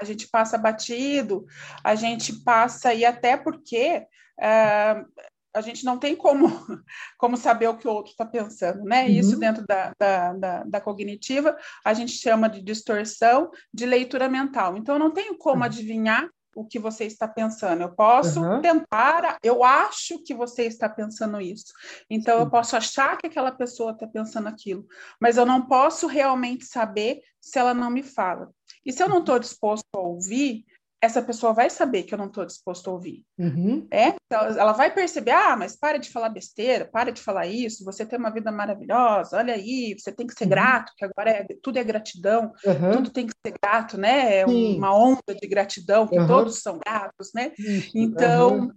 A 0.00 0.04
gente 0.04 0.28
passa 0.28 0.58
batido, 0.58 1.46
a 1.82 1.94
gente 1.94 2.32
passa, 2.42 2.92
e 2.92 3.04
até 3.04 3.36
porque 3.36 4.06
uh, 4.38 5.06
a 5.54 5.60
gente 5.60 5.84
não 5.84 5.98
tem 5.98 6.16
como, 6.16 6.48
como 7.16 7.36
saber 7.36 7.68
o 7.68 7.76
que 7.76 7.86
o 7.86 7.92
outro 7.92 8.10
está 8.10 8.26
pensando, 8.26 8.82
né? 8.82 9.04
Uhum. 9.04 9.10
Isso 9.10 9.38
dentro 9.38 9.64
da, 9.66 9.92
da, 9.98 10.32
da, 10.32 10.64
da, 10.64 10.80
cognitiva 10.80 11.56
a 11.84 11.94
gente 11.94 12.12
chama 12.12 12.48
de 12.48 12.60
distorção 12.60 13.50
de 13.72 13.86
leitura 13.86 14.28
mental. 14.28 14.76
Então, 14.76 14.96
eu 14.96 14.98
não 14.98 15.12
tenho 15.12 15.38
como 15.38 15.58
uhum. 15.58 15.64
adivinhar 15.64 16.28
o 16.56 16.64
que 16.64 16.78
você 16.78 17.04
está 17.04 17.26
pensando. 17.26 17.82
Eu 17.82 17.94
posso 17.94 18.40
uhum. 18.40 18.60
tentar, 18.60 19.38
eu 19.42 19.64
acho 19.64 20.22
que 20.24 20.34
você 20.34 20.64
está 20.64 20.88
pensando 20.88 21.40
isso. 21.40 21.72
Então, 22.08 22.38
Sim. 22.38 22.44
eu 22.44 22.50
posso 22.50 22.76
achar 22.76 23.16
que 23.16 23.26
aquela 23.26 23.52
pessoa 23.52 23.92
está 23.92 24.06
pensando 24.06 24.48
aquilo, 24.48 24.86
mas 25.20 25.36
eu 25.36 25.46
não 25.46 25.66
posso 25.66 26.06
realmente 26.06 26.64
saber 26.64 27.20
se 27.40 27.58
ela 27.58 27.74
não 27.74 27.90
me 27.90 28.02
fala. 28.02 28.50
E 28.84 28.92
se 28.92 29.02
eu 29.02 29.08
não 29.08 29.20
estou 29.20 29.38
disposto 29.38 29.86
a 29.94 30.00
ouvir, 30.00 30.64
essa 31.04 31.22
pessoa 31.22 31.52
vai 31.52 31.68
saber 31.68 32.04
que 32.04 32.14
eu 32.14 32.18
não 32.18 32.26
estou 32.26 32.44
disposto 32.46 32.88
a 32.88 32.92
ouvir. 32.92 33.24
Uhum. 33.38 33.86
É? 33.90 34.14
Ela 34.30 34.72
vai 34.72 34.92
perceber, 34.92 35.32
ah, 35.32 35.56
mas 35.56 35.76
para 35.76 35.98
de 35.98 36.10
falar 36.10 36.30
besteira, 36.30 36.86
para 36.86 37.12
de 37.12 37.20
falar 37.20 37.46
isso, 37.46 37.84
você 37.84 38.06
tem 38.06 38.18
uma 38.18 38.32
vida 38.32 38.50
maravilhosa, 38.50 39.36
olha 39.36 39.54
aí, 39.54 39.94
você 39.98 40.10
tem 40.10 40.26
que 40.26 40.34
ser 40.34 40.44
uhum. 40.44 40.50
grato, 40.50 40.92
que 40.96 41.04
agora 41.04 41.30
é, 41.30 41.46
tudo 41.62 41.78
é 41.78 41.84
gratidão, 41.84 42.52
uhum. 42.64 42.92
tudo 42.92 43.10
tem 43.10 43.26
que 43.26 43.34
ser 43.46 43.54
grato, 43.62 43.98
né? 43.98 44.38
É 44.38 44.48
Sim. 44.48 44.78
uma 44.78 44.96
onda 44.96 45.34
de 45.38 45.46
gratidão, 45.46 46.06
que 46.08 46.16
todos 46.26 46.60
são 46.60 46.78
gratos, 46.78 47.30
né? 47.34 47.52
Isso. 47.58 47.90
Então, 47.94 48.72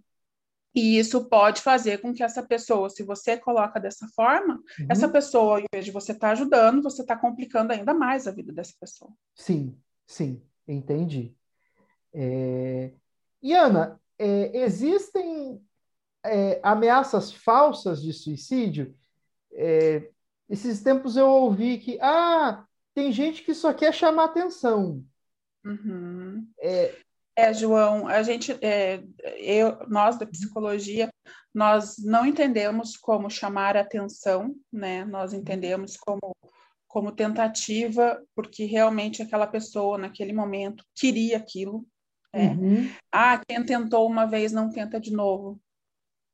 e 0.75 0.99
isso 0.99 1.25
pode 1.25 1.61
fazer 1.61 1.99
com 1.99 2.13
que 2.13 2.21
essa 2.21 2.43
pessoa, 2.43 2.89
se 2.89 3.03
você 3.03 3.37
coloca 3.37 3.79
dessa 3.79 4.07
forma, 4.15 4.55
uhum. 4.55 4.87
essa 4.89 5.07
pessoa, 5.07 5.61
em 5.61 5.65
vez 5.73 5.85
de 5.85 5.91
você 5.91 6.11
estar 6.11 6.27
tá 6.27 6.33
ajudando, 6.33 6.83
você 6.83 7.01
está 7.01 7.15
complicando 7.15 7.71
ainda 7.73 7.93
mais 7.93 8.27
a 8.27 8.31
vida 8.31 8.51
dessa 8.51 8.73
pessoa. 8.79 9.11
Sim, 9.33 9.75
sim, 10.05 10.41
entendi. 10.67 11.33
É... 12.19 12.91
E, 13.41 13.53
Ana, 13.53 13.99
é, 14.17 14.57
existem 14.63 15.61
é, 16.25 16.59
ameaças 16.63 17.31
falsas 17.31 18.01
de 18.01 18.11
suicídio? 18.11 18.97
É, 19.53 20.09
esses 20.49 20.81
tempos 20.81 21.15
eu 21.15 21.27
ouvi 21.29 21.77
que, 21.77 21.99
ah, 22.01 22.65
tem 22.95 23.11
gente 23.11 23.43
que 23.43 23.53
só 23.53 23.71
quer 23.71 23.93
chamar 23.93 24.25
atenção. 24.25 25.05
Uhum. 25.63 26.47
É, 26.59 26.95
é, 27.35 27.53
João, 27.53 28.07
a 28.07 28.23
gente, 28.23 28.51
é, 28.65 29.03
eu, 29.37 29.77
nós 29.87 30.17
da 30.17 30.25
psicologia, 30.25 31.09
nós 31.53 31.97
não 31.99 32.25
entendemos 32.25 32.97
como 32.97 33.29
chamar 33.29 33.77
atenção, 33.77 34.55
né? 34.73 35.05
Nós 35.05 35.33
entendemos 35.33 35.95
como 35.95 36.35
como 36.87 37.11
tentativa, 37.11 38.19
porque 38.33 38.65
realmente 38.65 39.21
aquela 39.21 39.45
pessoa 39.45 39.97
naquele 39.97 40.33
momento 40.33 40.83
queria 40.95 41.37
aquilo, 41.37 41.85
é. 42.33 42.47
Uhum. 42.47 42.89
Ah, 43.11 43.41
quem 43.47 43.63
tentou 43.63 44.07
uma 44.07 44.25
vez 44.25 44.51
não 44.51 44.69
tenta 44.69 44.99
de 44.99 45.11
novo. 45.11 45.59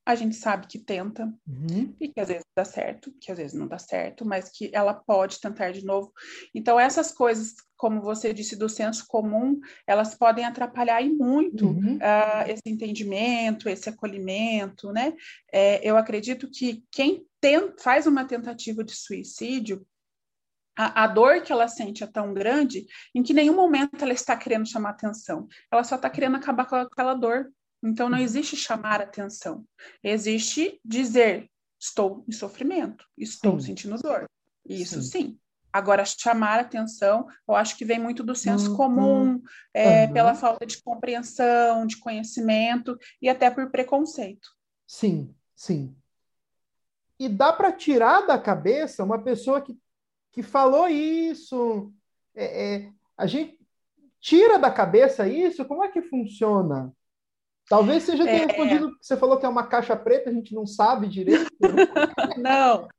A 0.05 0.15
gente 0.15 0.35
sabe 0.35 0.67
que 0.67 0.77
tenta 0.77 1.33
uhum. 1.47 1.95
e 1.97 2.09
que 2.09 2.19
às 2.19 2.27
vezes 2.27 2.43
dá 2.53 2.65
certo, 2.65 3.13
que 3.21 3.31
às 3.31 3.37
vezes 3.37 3.57
não 3.57 3.69
dá 3.69 3.79
certo, 3.79 4.25
mas 4.25 4.49
que 4.49 4.69
ela 4.73 4.93
pode 4.93 5.39
tentar 5.39 5.71
de 5.71 5.85
novo. 5.85 6.11
Então, 6.53 6.77
essas 6.77 7.13
coisas, 7.13 7.53
como 7.77 8.01
você 8.01 8.33
disse, 8.33 8.57
do 8.57 8.67
senso 8.67 9.05
comum, 9.07 9.61
elas 9.87 10.13
podem 10.13 10.43
atrapalhar 10.43 11.01
e 11.01 11.09
muito 11.09 11.67
uhum. 11.67 11.95
uh, 11.95 12.49
esse 12.49 12.63
entendimento, 12.67 13.69
esse 13.69 13.87
acolhimento, 13.87 14.91
né? 14.91 15.13
É, 15.53 15.79
eu 15.89 15.95
acredito 15.95 16.49
que 16.51 16.83
quem 16.91 17.25
tem, 17.39 17.73
faz 17.79 18.05
uma 18.05 18.25
tentativa 18.25 18.83
de 18.83 18.93
suicídio, 18.93 19.85
a, 20.75 21.03
a, 21.03 21.07
dor 21.07 21.41
que 21.41 21.51
ela 21.51 21.67
sente 21.67 22.03
é 22.03 22.07
tão 22.07 22.33
grande 22.33 22.85
em 23.13 23.21
que 23.21 23.33
nenhum 23.33 23.55
momento 23.55 24.01
ela 24.01 24.13
está 24.13 24.35
querendo 24.35 24.67
chamar 24.67 24.91
atenção. 24.91 25.47
Ela 25.71 25.83
só 25.83 25.95
está 25.95 26.09
querendo 26.09 26.37
acabar 26.37 26.65
com 26.65 26.75
aquela 26.75 27.13
dor. 27.13 27.51
Então 27.83 28.09
não 28.09 28.17
existe 28.17 28.55
chamar 28.55 29.01
atenção. 29.01 29.65
Existe 30.03 30.79
dizer 30.83 31.49
estou 31.79 32.23
em 32.27 32.31
sofrimento, 32.31 33.05
estou 33.17 33.59
sim. 33.59 33.67
sentindo 33.67 33.97
dor. 33.97 34.25
Isso 34.65 35.01
sim. 35.01 35.09
sim. 35.09 35.39
Agora, 35.73 36.05
chamar 36.05 36.59
atenção, 36.59 37.27
eu 37.47 37.55
acho 37.55 37.75
que 37.75 37.83
vem 37.83 37.99
muito 37.99 38.23
do 38.23 38.35
senso 38.35 38.71
uhum. 38.71 38.77
comum, 38.77 39.43
é, 39.73 40.05
uhum. 40.05 40.13
pela 40.13 40.35
falta 40.35 40.67
de 40.67 40.81
compreensão, 40.83 41.87
de 41.87 41.97
conhecimento 41.97 42.95
e 43.19 43.27
até 43.27 43.49
por 43.49 43.71
preconceito. 43.71 44.47
Sim, 44.85 45.33
sim. 45.55 45.95
E 47.19 47.27
dá 47.27 47.51
para 47.51 47.71
tirar 47.71 48.21
da 48.21 48.37
cabeça 48.37 49.03
uma 49.03 49.23
pessoa 49.23 49.61
que 49.61 49.75
que 50.33 50.43
falou 50.43 50.87
isso. 50.87 51.93
É, 52.35 52.75
é, 52.75 52.89
a 53.15 53.25
gente 53.25 53.57
tira 54.19 54.57
da 54.59 54.71
cabeça 54.71 55.27
isso? 55.27 55.63
Como 55.65 55.83
é 55.83 55.89
que 55.89 56.01
funciona? 56.01 56.91
Talvez 57.69 58.03
você 58.03 58.17
já 58.17 58.25
tenha 58.25 58.43
é... 58.43 58.45
respondido, 58.47 58.97
você 59.01 59.15
falou 59.15 59.37
que 59.37 59.45
é 59.45 59.49
uma 59.49 59.65
caixa 59.65 59.95
preta, 59.95 60.29
a 60.29 60.33
gente 60.33 60.53
não 60.53 60.65
sabe 60.65 61.07
direito. 61.07 61.49
não, 62.37 62.89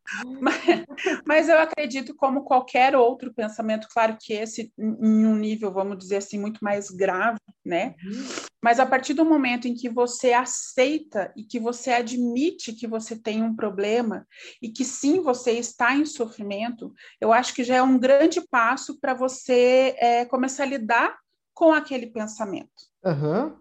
mas, 0.40 0.84
mas, 1.26 1.48
eu 1.48 1.58
acredito 1.58 2.14
como 2.14 2.44
qualquer 2.44 2.96
outro 2.96 3.32
pensamento, 3.32 3.88
claro 3.92 4.16
que 4.18 4.32
esse 4.32 4.72
em 4.78 5.26
um 5.26 5.36
nível, 5.36 5.70
vamos 5.70 5.98
dizer 5.98 6.16
assim, 6.16 6.38
muito 6.38 6.64
mais 6.64 6.88
grave, 6.90 7.38
né? 7.64 7.94
Uhum. 8.04 8.24
Mas 8.64 8.80
a 8.80 8.86
partir 8.86 9.12
do 9.12 9.26
momento 9.26 9.68
em 9.68 9.74
que 9.74 9.90
você 9.90 10.32
aceita 10.32 11.30
e 11.36 11.44
que 11.44 11.60
você 11.60 11.90
admite 11.90 12.72
que 12.72 12.86
você 12.86 13.14
tem 13.14 13.42
um 13.42 13.54
problema 13.54 14.26
e 14.62 14.70
que 14.70 14.86
sim, 14.86 15.20
você 15.20 15.50
está 15.52 15.94
em 15.94 16.06
sofrimento, 16.06 16.90
eu 17.20 17.30
acho 17.30 17.52
que 17.54 17.62
já 17.62 17.76
é 17.76 17.82
um 17.82 17.98
grande 17.98 18.40
passo 18.40 18.98
para 18.98 19.12
você 19.12 19.94
é, 19.98 20.24
começar 20.24 20.62
a 20.62 20.66
lidar 20.66 21.14
com 21.52 21.74
aquele 21.74 22.06
pensamento. 22.06 22.88
Uhum. 23.04 23.54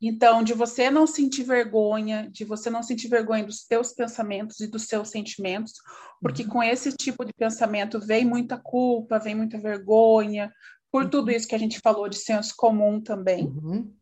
Então, 0.00 0.42
de 0.42 0.54
você 0.54 0.90
não 0.90 1.06
sentir 1.06 1.42
vergonha, 1.42 2.26
de 2.32 2.42
você 2.42 2.70
não 2.70 2.82
sentir 2.82 3.08
vergonha 3.08 3.44
dos 3.44 3.66
seus 3.66 3.92
pensamentos 3.92 4.58
e 4.60 4.66
dos 4.66 4.84
seus 4.84 5.10
sentimentos, 5.10 5.74
porque 6.18 6.44
uhum. 6.44 6.48
com 6.48 6.62
esse 6.62 6.94
tipo 6.96 7.26
de 7.26 7.32
pensamento 7.34 8.00
vem 8.00 8.24
muita 8.24 8.56
culpa, 8.56 9.18
vem 9.18 9.34
muita 9.34 9.58
vergonha, 9.58 10.50
por 10.90 11.10
tudo 11.10 11.28
uhum. 11.28 11.36
isso 11.36 11.46
que 11.46 11.54
a 11.54 11.58
gente 11.58 11.78
falou 11.78 12.08
de 12.08 12.16
senso 12.16 12.54
comum 12.56 13.02
também. 13.02 13.44
Uhum. 13.44 13.99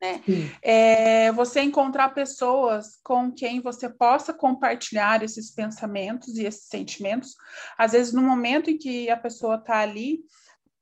Né? 0.00 0.22
É, 0.62 1.32
você 1.32 1.60
encontrar 1.60 2.10
pessoas 2.10 2.98
com 3.04 3.30
quem 3.30 3.60
você 3.60 3.88
possa 3.88 4.32
compartilhar 4.32 5.22
esses 5.22 5.50
pensamentos 5.50 6.36
e 6.36 6.44
esses 6.44 6.68
sentimentos. 6.68 7.34
Às 7.76 7.92
vezes, 7.92 8.12
no 8.12 8.22
momento 8.22 8.70
em 8.70 8.78
que 8.78 9.10
a 9.10 9.16
pessoa 9.16 9.56
está 9.56 9.78
ali, 9.78 10.20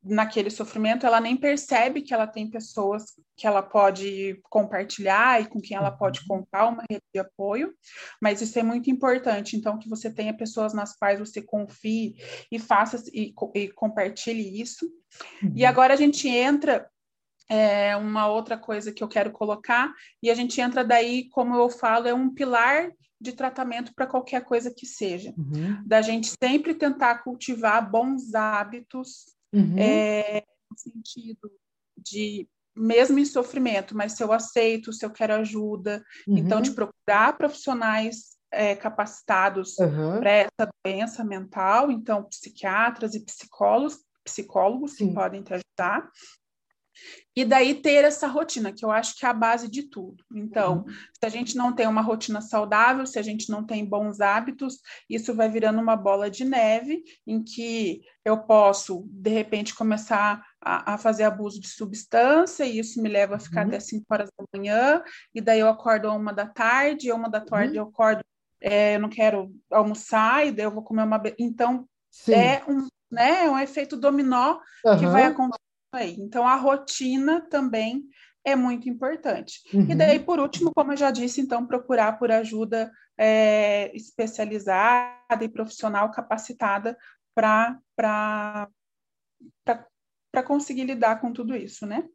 naquele 0.03 0.49
sofrimento, 0.49 1.05
ela 1.05 1.21
nem 1.21 1.37
percebe 1.37 2.03
que 2.03 2.15
ela 2.15 2.27
tem 2.27 2.49
pessoas 2.49 3.05
que 3.37 3.47
ela 3.47 3.63
pode 3.63 4.41
compartilhar 4.45 5.41
e 5.41 5.47
com 5.47 5.61
quem 5.61 5.77
ela 5.77 5.91
pode 5.91 6.21
uhum. 6.21 6.39
contar 6.39 6.69
uma 6.69 6.85
rede 6.89 7.03
de 7.13 7.21
apoio, 7.21 7.75
mas 8.21 8.41
isso 8.41 8.59
é 8.59 8.63
muito 8.63 8.91
importante, 8.91 9.57
então 9.57 9.79
que 9.79 9.89
você 9.89 10.11
tenha 10.11 10.33
pessoas 10.33 10.73
nas 10.73 10.97
quais 10.97 11.19
você 11.19 11.43
confie 11.43 12.15
e 12.51 12.59
faça 12.59 13.03
e, 13.13 13.35
e 13.55 13.69
compartilhe 13.69 14.61
isso. 14.61 14.87
Uhum. 15.43 15.53
E 15.55 15.65
agora 15.65 15.95
a 15.95 15.97
gente 15.97 16.29
entra 16.29 16.89
é, 17.49 17.97
uma 17.97 18.29
outra 18.29 18.59
coisa 18.59 18.93
que 18.93 19.03
eu 19.03 19.09
quero 19.09 19.31
colocar, 19.31 19.93
e 20.23 20.31
a 20.31 20.35
gente 20.35 20.61
entra 20.61 20.85
daí, 20.85 21.29
como 21.31 21.57
eu 21.57 21.71
falo, 21.71 22.07
é 22.07 22.15
um 22.15 22.33
pilar 22.33 22.91
de 23.21 23.33
tratamento 23.33 23.93
para 23.95 24.07
qualquer 24.07 24.45
coisa 24.45 24.73
que 24.73 24.87
seja. 24.87 25.35
Uhum. 25.37 25.83
Da 25.85 26.03
gente 26.03 26.33
sempre 26.43 26.75
tentar 26.75 27.25
cultivar 27.25 27.91
bons 27.91 28.35
hábitos 28.35 29.39
Uhum. 29.53 29.79
É, 29.79 30.45
no 30.71 30.79
sentido 30.79 31.51
de 31.97 32.49
mesmo 32.77 33.19
em 33.19 33.25
sofrimento, 33.25 33.97
mas 33.97 34.13
se 34.13 34.23
eu 34.23 34.33
aceito, 34.33 34.93
se 34.93 35.05
eu 35.05 35.11
quero 35.11 35.35
ajuda, 35.35 36.05
uhum. 36.29 36.39
então 36.39 36.61
de 36.61 36.71
procurar 36.71 37.37
profissionais 37.37 38.37
é, 38.53 38.77
capacitados 38.77 39.77
uhum. 39.79 40.21
para 40.21 40.31
essa 40.31 40.71
doença 40.85 41.25
mental, 41.25 41.91
então 41.91 42.23
psiquiatras 42.25 43.15
e 43.15 43.25
psicólogos, 43.25 43.99
psicólogos 44.25 44.93
Sim. 44.93 45.09
que 45.09 45.15
podem 45.15 45.43
te 45.43 45.55
ajudar. 45.55 46.09
E 47.39 47.45
daí 47.45 47.75
ter 47.75 48.05
essa 48.05 48.27
rotina, 48.27 48.73
que 48.73 48.85
eu 48.85 48.91
acho 48.91 49.17
que 49.17 49.25
é 49.25 49.29
a 49.29 49.33
base 49.33 49.71
de 49.71 49.85
tudo. 49.85 50.25
Então, 50.35 50.79
uhum. 50.79 50.85
se 50.89 51.25
a 51.25 51.29
gente 51.29 51.57
não 51.57 51.73
tem 51.73 51.87
uma 51.87 52.01
rotina 52.01 52.41
saudável, 52.41 53.07
se 53.07 53.17
a 53.17 53.23
gente 53.23 53.49
não 53.49 53.65
tem 53.65 53.85
bons 53.85 54.21
hábitos, 54.21 54.81
isso 55.09 55.33
vai 55.33 55.49
virando 55.49 55.81
uma 55.81 55.95
bola 55.95 56.29
de 56.29 56.45
neve 56.45 57.05
em 57.25 57.41
que 57.41 58.01
eu 58.25 58.39
posso, 58.39 59.07
de 59.09 59.31
repente, 59.31 59.73
começar 59.73 60.45
a, 60.61 60.95
a 60.95 60.99
fazer 60.99 61.25
abuso 61.25 61.61
de 61.61 61.69
substância, 61.69 62.65
e 62.65 62.81
isso 62.81 63.01
me 63.01 63.09
leva 63.09 63.37
a 63.37 63.39
ficar 63.39 63.63
uhum. 63.63 63.69
até 63.69 63.79
5 63.79 64.05
horas 64.11 64.31
da 64.37 64.45
manhã, 64.53 65.01
e 65.33 65.41
daí 65.41 65.61
eu 65.61 65.69
acordo 65.69 66.09
a 66.09 66.15
uma 66.15 66.33
da 66.33 66.47
tarde, 66.47 67.07
e 67.07 67.13
uma 67.13 67.31
da 67.31 67.41
tarde 67.41 67.79
uhum. 67.79 67.85
eu 67.85 67.89
acordo, 67.89 68.21
é, 68.61 68.97
eu 68.97 69.01
não 69.01 69.09
quero 69.09 69.49
almoçar, 69.71 70.45
e 70.45 70.51
daí 70.51 70.65
eu 70.65 70.73
vou 70.73 70.83
comer 70.83 71.05
uma. 71.05 71.23
Então, 71.39 71.89
Sim. 72.11 72.35
é 72.35 72.65
um, 72.69 72.89
né, 73.09 73.45
é 73.45 73.51
um 73.51 73.59
efeito 73.61 73.97
dominó 73.97 74.59
que 74.99 75.07
vai 75.07 75.23
acontecer 75.23 75.68
aí. 75.93 76.17
Então, 76.19 76.47
a 76.47 76.57
rotina 76.57 77.41
também 77.49 78.05
é 78.45 78.57
muito 78.57 78.89
importante. 78.89 79.61
Uhum. 79.73 79.91
E 79.91 79.95
daí, 79.95 80.19
por 80.19 80.39
último, 80.39 80.73
como 80.75 80.93
eu 80.93 80.97
já 80.97 81.11
disse, 81.11 81.41
então, 81.41 81.67
procurar 81.67 82.19
por 82.19 82.31
ajuda 82.31 82.91
é, 83.17 83.95
especializada 83.95 85.43
e 85.43 85.49
profissional 85.49 86.11
capacitada 86.11 86.97
para 87.35 88.69
conseguir 90.47 90.85
lidar 90.85 91.21
com 91.21 91.33
tudo 91.33 91.55
isso, 91.55 91.87
né? 91.87 92.09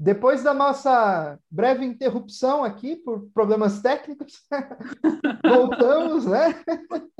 Depois 0.00 0.44
da 0.44 0.54
nossa 0.54 1.40
breve 1.50 1.84
interrupção 1.84 2.62
aqui 2.62 2.94
por 2.94 3.28
problemas 3.30 3.82
técnicos, 3.82 4.46
voltamos, 5.44 6.24
né? 6.24 6.62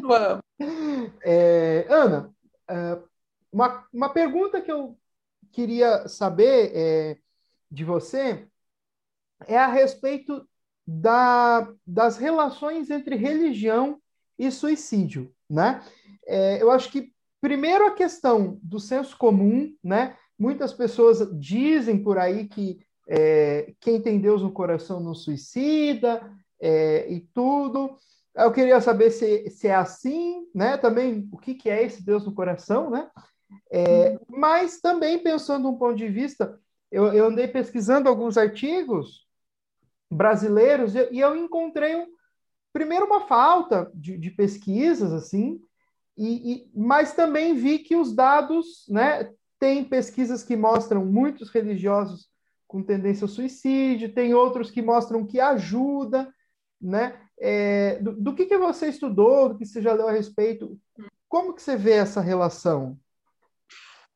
Vamos. 0.00 0.42
É, 1.24 1.86
Ana, 1.90 2.32
é, 2.68 3.02
uma, 3.52 3.86
uma 3.92 4.08
pergunta 4.08 4.60
que 4.60 4.70
eu 4.70 4.98
queria 5.52 6.08
saber 6.08 6.72
é, 6.74 7.18
de 7.70 7.84
você 7.84 8.46
é 9.46 9.56
a 9.56 9.66
respeito 9.66 10.46
da, 10.86 11.70
das 11.86 12.16
relações 12.16 12.90
entre 12.90 13.14
religião 13.14 14.00
e 14.38 14.50
suicídio, 14.50 15.32
né? 15.48 15.82
É, 16.26 16.62
eu 16.62 16.70
acho 16.70 16.90
que 16.90 17.12
primeiro 17.40 17.86
a 17.86 17.94
questão 17.94 18.58
do 18.62 18.80
senso 18.80 19.16
comum, 19.16 19.74
né? 19.82 20.16
Muitas 20.38 20.72
pessoas 20.72 21.28
dizem 21.38 22.02
por 22.02 22.18
aí 22.18 22.46
que 22.48 22.80
é, 23.08 23.74
quem 23.80 24.00
tem 24.00 24.20
Deus 24.20 24.42
no 24.42 24.52
coração 24.52 25.00
não 25.00 25.14
suicida 25.14 26.22
é, 26.60 27.10
e 27.10 27.20
tudo. 27.34 27.96
Eu 28.34 28.52
queria 28.52 28.80
saber 28.80 29.10
se, 29.10 29.50
se 29.50 29.66
é 29.66 29.74
assim, 29.74 30.46
né? 30.54 30.76
Também 30.76 31.28
o 31.32 31.38
que, 31.38 31.54
que 31.54 31.68
é 31.68 31.82
esse 31.82 32.04
Deus 32.04 32.24
no 32.24 32.34
coração, 32.34 32.90
né? 32.90 33.10
É, 33.70 34.18
mas 34.28 34.80
também 34.80 35.18
pensando 35.18 35.68
um 35.68 35.76
ponto 35.76 35.96
de 35.96 36.08
vista, 36.08 36.58
eu, 36.90 37.12
eu 37.12 37.26
andei 37.26 37.48
pesquisando 37.48 38.08
alguns 38.08 38.36
artigos 38.36 39.26
brasileiros 40.10 40.94
e, 40.94 41.08
e 41.12 41.20
eu 41.20 41.36
encontrei 41.36 41.96
um, 41.96 42.06
primeiro 42.72 43.06
uma 43.06 43.26
falta 43.26 43.90
de, 43.94 44.16
de 44.16 44.30
pesquisas 44.30 45.12
assim, 45.12 45.60
e, 46.16 46.52
e, 46.52 46.70
mas 46.74 47.14
também 47.14 47.54
vi 47.54 47.78
que 47.78 47.94
os 47.94 48.14
dados, 48.14 48.84
né, 48.88 49.32
tem 49.58 49.84
pesquisas 49.84 50.42
que 50.42 50.56
mostram 50.56 51.04
muitos 51.04 51.50
religiosos 51.50 52.28
com 52.66 52.82
tendência 52.82 53.24
ao 53.24 53.28
suicídio, 53.28 54.12
tem 54.12 54.34
outros 54.34 54.70
que 54.70 54.82
mostram 54.82 55.24
que 55.26 55.40
ajuda, 55.40 56.32
né? 56.80 57.20
É, 57.40 57.98
do, 58.00 58.12
do 58.12 58.34
que, 58.34 58.46
que 58.46 58.58
você 58.58 58.88
estudou, 58.88 59.50
do 59.50 59.58
que 59.58 59.64
você 59.64 59.80
já 59.80 59.92
leu 59.92 60.08
a 60.08 60.12
respeito, 60.12 60.78
como 61.28 61.54
que 61.54 61.62
você 61.62 61.76
vê 61.76 61.92
essa 61.92 62.20
relação? 62.20 62.98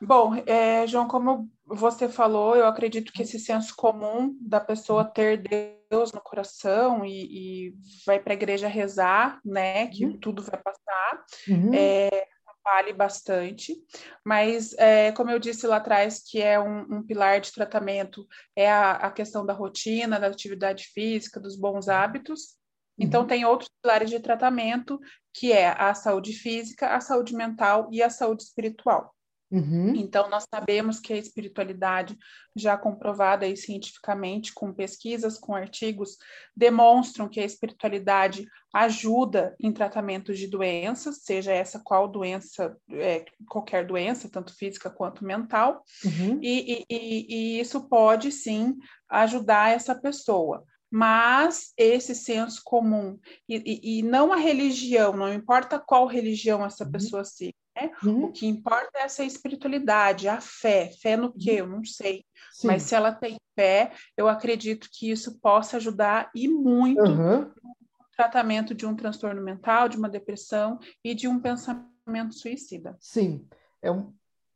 Bom, 0.04 0.34
é, 0.46 0.84
João, 0.86 1.06
como 1.06 1.48
você 1.64 2.08
falou, 2.08 2.56
eu 2.56 2.66
acredito 2.66 3.12
que 3.12 3.22
esse 3.22 3.38
senso 3.38 3.72
comum 3.76 4.36
da 4.40 4.58
pessoa 4.58 5.04
ter 5.04 5.40
Deus 5.88 6.12
no 6.12 6.20
coração 6.20 7.04
e, 7.04 7.68
e 7.68 7.74
vai 8.04 8.18
para 8.18 8.32
a 8.32 8.34
igreja 8.34 8.66
rezar, 8.66 9.40
né, 9.44 9.86
que 9.86 10.04
uhum. 10.04 10.18
tudo 10.18 10.42
vai 10.42 10.60
passar, 10.60 11.24
uhum. 11.48 11.72
é, 11.72 12.26
vale 12.64 12.92
bastante, 12.92 13.76
mas 14.24 14.72
é, 14.74 15.12
como 15.12 15.30
eu 15.30 15.38
disse 15.38 15.68
lá 15.68 15.76
atrás, 15.76 16.20
que 16.20 16.42
é 16.42 16.58
um, 16.58 16.80
um 16.96 17.02
pilar 17.06 17.40
de 17.40 17.52
tratamento, 17.52 18.26
é 18.56 18.70
a, 18.70 18.92
a, 18.92 19.10
questão 19.10 19.46
da 19.46 19.52
rotina, 19.52 20.18
da 20.18 20.26
atividade 20.26 20.86
física, 20.92 21.38
dos 21.38 21.56
bons 21.56 21.88
hábitos. 21.88 22.56
Então, 22.98 23.22
uhum. 23.22 23.26
tem 23.26 23.44
outros 23.44 23.70
pilares 23.80 24.10
de 24.10 24.20
tratamento, 24.20 25.00
que 25.32 25.52
é 25.52 25.68
a 25.68 25.94
saúde 25.94 26.32
física, 26.32 26.94
a 26.94 27.00
saúde 27.00 27.34
mental 27.34 27.88
e 27.90 28.02
a 28.02 28.10
saúde 28.10 28.42
espiritual. 28.42 29.14
Uhum. 29.52 29.94
Então, 29.94 30.30
nós 30.30 30.46
sabemos 30.52 30.98
que 30.98 31.12
a 31.12 31.18
espiritualidade, 31.18 32.18
já 32.56 32.74
comprovada 32.78 33.44
aí 33.44 33.54
cientificamente, 33.54 34.54
com 34.54 34.72
pesquisas, 34.72 35.38
com 35.38 35.54
artigos, 35.54 36.16
demonstram 36.56 37.28
que 37.28 37.38
a 37.38 37.44
espiritualidade 37.44 38.46
ajuda 38.72 39.54
em 39.60 39.70
tratamentos 39.70 40.38
de 40.38 40.46
doenças, 40.46 41.18
seja 41.22 41.52
essa 41.52 41.78
qual 41.78 42.08
doença, 42.08 42.74
é, 42.92 43.26
qualquer 43.46 43.86
doença, 43.86 44.30
tanto 44.30 44.56
física 44.56 44.88
quanto 44.88 45.22
mental, 45.22 45.84
uhum. 46.02 46.38
e, 46.40 46.86
e, 46.88 47.26
e 47.28 47.60
isso 47.60 47.86
pode 47.88 48.32
sim 48.32 48.74
ajudar 49.10 49.72
essa 49.72 49.94
pessoa 49.94 50.64
mas 50.94 51.72
esse 51.74 52.14
senso 52.14 52.60
comum 52.62 53.18
e, 53.48 53.56
e, 53.56 53.98
e, 53.98 54.02
não 54.02 54.30
a 54.30 54.36
religião, 54.36 55.16
não 55.16 55.32
importa 55.32 55.78
qual 55.78 56.06
religião 56.06 56.62
essa 56.62 56.84
uhum. 56.84 56.92
pessoa 56.92 57.24
siga, 57.24 57.54
né? 57.74 57.90
Uhum. 58.02 58.24
O 58.24 58.32
que 58.32 58.46
importa 58.46 58.90
é 58.96 59.02
essa 59.02 59.24
espiritualidade, 59.24 60.28
a 60.28 60.40
fé. 60.40 60.90
Fé 61.00 61.16
no 61.16 61.32
quê? 61.32 61.52
Eu 61.52 61.66
não 61.66 61.84
sei. 61.84 62.24
Sim. 62.52 62.66
Mas 62.66 62.82
se 62.82 62.94
ela 62.94 63.12
tem 63.12 63.36
fé, 63.54 63.92
eu 64.16 64.28
acredito 64.28 64.88
que 64.92 65.10
isso 65.10 65.38
possa 65.40 65.76
ajudar 65.76 66.30
e 66.34 66.48
muito 66.48 67.00
uhum. 67.00 67.40
no 67.40 68.06
tratamento 68.16 68.74
de 68.74 68.86
um 68.86 68.94
transtorno 68.94 69.42
mental, 69.42 69.88
de 69.88 69.96
uma 69.96 70.08
depressão 70.08 70.78
e 71.04 71.14
de 71.14 71.26
um 71.26 71.40
pensamento 71.40 72.34
suicida. 72.34 72.96
Sim. 73.00 73.46
É 73.80 73.90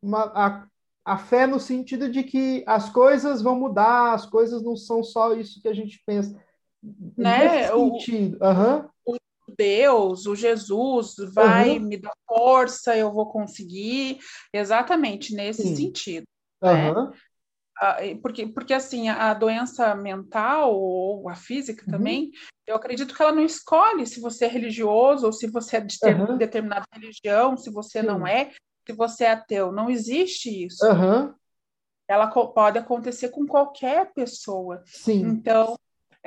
uma, 0.02 0.24
a, 0.34 0.66
a 1.04 1.18
fé 1.18 1.46
no 1.46 1.58
sentido 1.58 2.10
de 2.10 2.22
que 2.22 2.62
as 2.66 2.90
coisas 2.90 3.42
vão 3.42 3.58
mudar, 3.58 4.12
as 4.12 4.26
coisas 4.26 4.62
não 4.62 4.76
são 4.76 5.02
só 5.02 5.34
isso 5.34 5.60
que 5.60 5.68
a 5.68 5.74
gente 5.74 6.02
pensa. 6.06 6.36
Né? 7.16 7.48
Nesse 7.48 7.72
sentido. 7.72 8.38
O, 8.40 8.46
uhum. 8.46 8.88
o 9.06 9.16
Deus, 9.56 10.26
o 10.26 10.34
Jesus 10.34 11.14
vai 11.32 11.78
uhum. 11.78 11.86
me 11.86 11.96
dar 11.96 12.12
força, 12.26 12.96
eu 12.96 13.12
vou 13.12 13.26
conseguir, 13.26 14.18
exatamente 14.52 15.34
nesse 15.34 15.62
Sim. 15.62 15.76
sentido. 15.76 16.24
Uhum. 16.62 17.10
Né? 17.10 18.16
Porque, 18.22 18.46
porque 18.46 18.72
assim, 18.72 19.08
a 19.08 19.34
doença 19.34 19.94
mental 19.94 20.74
ou 20.74 21.28
a 21.28 21.34
física 21.34 21.84
uhum. 21.84 21.92
também, 21.92 22.30
eu 22.66 22.74
acredito 22.74 23.14
que 23.14 23.22
ela 23.22 23.32
não 23.32 23.44
escolhe 23.44 24.06
se 24.06 24.18
você 24.18 24.46
é 24.46 24.48
religioso 24.48 25.26
ou 25.26 25.32
se 25.32 25.46
você 25.46 25.76
é 25.76 25.80
de 25.80 25.98
ter 25.98 26.38
determinada 26.38 26.86
religião, 26.92 27.56
se 27.56 27.70
você 27.70 28.00
Sim. 28.00 28.06
não 28.06 28.26
é, 28.26 28.50
se 28.86 28.92
você 28.94 29.24
é 29.24 29.32
ateu. 29.32 29.72
Não 29.72 29.90
existe 29.90 30.64
isso. 30.64 30.84
Ela 32.08 32.28
pode 32.28 32.78
acontecer 32.78 33.28
com 33.30 33.46
qualquer 33.46 34.12
pessoa. 34.14 34.82
Sim. 34.86 35.20
Então, 35.22 35.76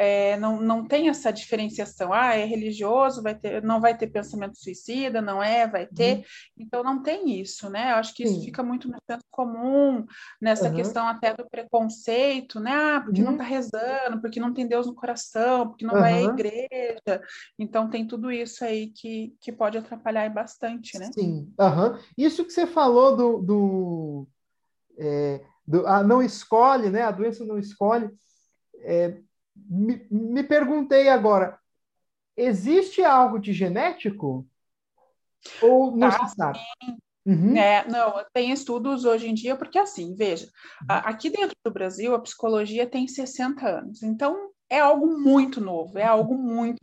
é, 0.01 0.37
não, 0.37 0.61
não 0.61 0.85
tem 0.85 1.09
essa 1.09 1.29
diferenciação, 1.29 2.13
ah, 2.13 2.33
é 2.33 2.45
religioso, 2.45 3.21
vai 3.21 3.35
ter, 3.35 3.61
não 3.61 3.81
vai 3.81 3.97
ter 3.97 4.07
pensamento 4.07 4.57
suicida, 4.57 5.21
não 5.21 5.43
é, 5.43 5.67
vai 5.67 5.85
ter, 5.87 6.19
uhum. 6.19 6.23
então 6.57 6.81
não 6.81 7.03
tem 7.03 7.37
isso, 7.41 7.69
né? 7.69 7.91
Eu 7.91 7.95
acho 7.97 8.15
que 8.15 8.25
Sim. 8.25 8.33
isso 8.33 8.45
fica 8.45 8.63
muito 8.63 8.87
no 8.87 8.95
senso 9.05 9.25
comum, 9.29 10.05
nessa 10.41 10.69
uhum. 10.69 10.75
questão 10.75 11.05
até 11.05 11.33
do 11.33 11.45
preconceito, 11.49 12.61
né? 12.61 12.71
Ah, 12.71 13.01
porque 13.03 13.19
uhum. 13.19 13.31
não 13.31 13.37
tá 13.37 13.43
rezando, 13.43 14.21
porque 14.21 14.39
não 14.39 14.53
tem 14.53 14.65
Deus 14.65 14.87
no 14.87 14.95
coração, 14.95 15.67
porque 15.67 15.85
não 15.85 15.95
vai 15.95 16.13
à 16.13 16.21
igreja, 16.21 17.21
então 17.59 17.89
tem 17.89 18.07
tudo 18.07 18.31
isso 18.31 18.63
aí 18.63 18.87
que, 18.87 19.35
que 19.41 19.51
pode 19.51 19.77
atrapalhar 19.77 20.29
bastante, 20.29 20.97
né? 20.97 21.09
Sim, 21.13 21.51
isso 22.17 22.45
que 22.45 22.53
você 22.53 22.65
falou 22.65 23.17
do, 23.17 23.37
do, 23.39 24.27
é, 24.97 25.41
do 25.67 25.85
a 25.85 26.01
não 26.01 26.21
escolhe, 26.21 26.89
né? 26.89 27.01
A 27.01 27.11
doença 27.11 27.43
não 27.43 27.59
escolhe, 27.59 28.09
é, 28.81 29.17
me, 29.67 30.05
me 30.09 30.43
perguntei 30.43 31.09
agora, 31.09 31.59
existe 32.35 33.03
algo 33.03 33.39
de 33.39 33.53
genético? 33.53 34.47
Ou 35.61 35.95
não 35.95 36.07
ah, 36.07 36.27
se 36.27 36.35
sabe? 36.35 36.59
Uhum. 37.25 37.55
É, 37.55 37.87
não, 37.87 38.23
tem 38.33 38.51
estudos 38.51 39.05
hoje 39.05 39.27
em 39.27 39.33
dia, 39.33 39.55
porque 39.55 39.77
assim, 39.77 40.15
veja, 40.15 40.45
uhum. 40.45 40.87
aqui 40.89 41.29
dentro 41.29 41.55
do 41.63 41.71
Brasil 41.71 42.15
a 42.15 42.21
psicologia 42.21 42.89
tem 42.89 43.07
60 43.07 43.67
anos, 43.67 44.03
então 44.03 44.51
é 44.69 44.79
algo 44.79 45.07
muito 45.19 45.59
novo, 45.61 45.97
é 45.97 46.03
algo 46.03 46.37
muito 46.37 46.79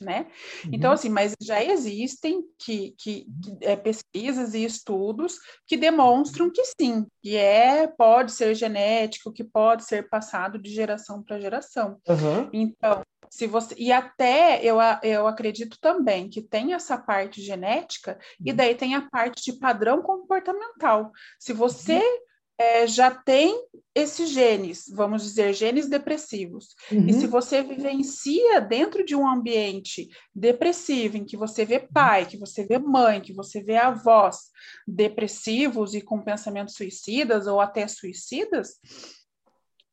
né? 0.00 0.26
Uhum. 0.64 0.70
Então, 0.72 0.92
assim, 0.92 1.08
mas 1.08 1.34
já 1.40 1.62
existem 1.62 2.42
que, 2.58 2.94
que, 2.98 3.26
que 3.40 3.56
é, 3.60 3.76
pesquisas 3.76 4.54
e 4.54 4.64
estudos 4.64 5.38
que 5.66 5.76
demonstram 5.76 6.50
que 6.50 6.62
sim, 6.80 7.06
que 7.22 7.36
é, 7.36 7.86
pode 7.86 8.32
ser 8.32 8.54
genético, 8.54 9.32
que 9.32 9.44
pode 9.44 9.84
ser 9.84 10.08
passado 10.08 10.58
de 10.58 10.70
geração 10.70 11.22
para 11.22 11.40
geração. 11.40 11.98
Uhum. 12.08 12.48
Então, 12.52 13.02
Se 13.30 13.46
você 13.46 13.74
e 13.76 13.92
até 13.92 14.64
eu, 14.64 14.78
eu 15.02 15.26
acredito 15.26 15.78
também 15.80 16.28
que 16.28 16.40
tem 16.40 16.72
essa 16.72 16.96
parte 16.96 17.42
genética 17.42 18.18
e 18.44 18.50
uhum. 18.50 18.56
daí 18.56 18.74
tem 18.74 18.94
a 18.94 19.02
parte 19.02 19.42
de 19.44 19.58
padrão 19.58 20.02
comportamental. 20.02 21.12
Se 21.38 21.52
você 21.52 21.98
uhum 21.98 22.27
é, 22.58 22.86
já 22.88 23.10
tem 23.10 23.64
esses 23.94 24.30
genes, 24.30 24.84
vamos 24.88 25.22
dizer, 25.22 25.52
genes 25.54 25.88
depressivos. 25.88 26.74
Uhum. 26.90 27.06
E 27.06 27.12
se 27.12 27.26
você 27.26 27.62
vivencia 27.62 28.60
dentro 28.60 29.04
de 29.04 29.14
um 29.14 29.26
ambiente 29.28 30.08
depressivo, 30.34 31.16
em 31.16 31.24
que 31.24 31.36
você 31.36 31.64
vê 31.64 31.78
pai, 31.78 32.26
que 32.26 32.36
você 32.36 32.66
vê 32.66 32.78
mãe, 32.78 33.20
que 33.20 33.32
você 33.32 33.62
vê 33.62 33.76
avós 33.76 34.50
depressivos 34.86 35.94
e 35.94 36.00
com 36.00 36.20
pensamentos 36.20 36.74
suicidas 36.74 37.46
ou 37.46 37.60
até 37.60 37.86
suicidas, 37.86 38.80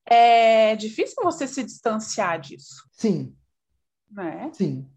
é 0.07 0.75
difícil 0.75 1.23
você 1.23 1.47
se 1.47 1.63
distanciar 1.63 2.39
disso. 2.39 2.83
Sim. 2.93 3.35
Né? 4.11 4.51
Sim. 4.53 4.89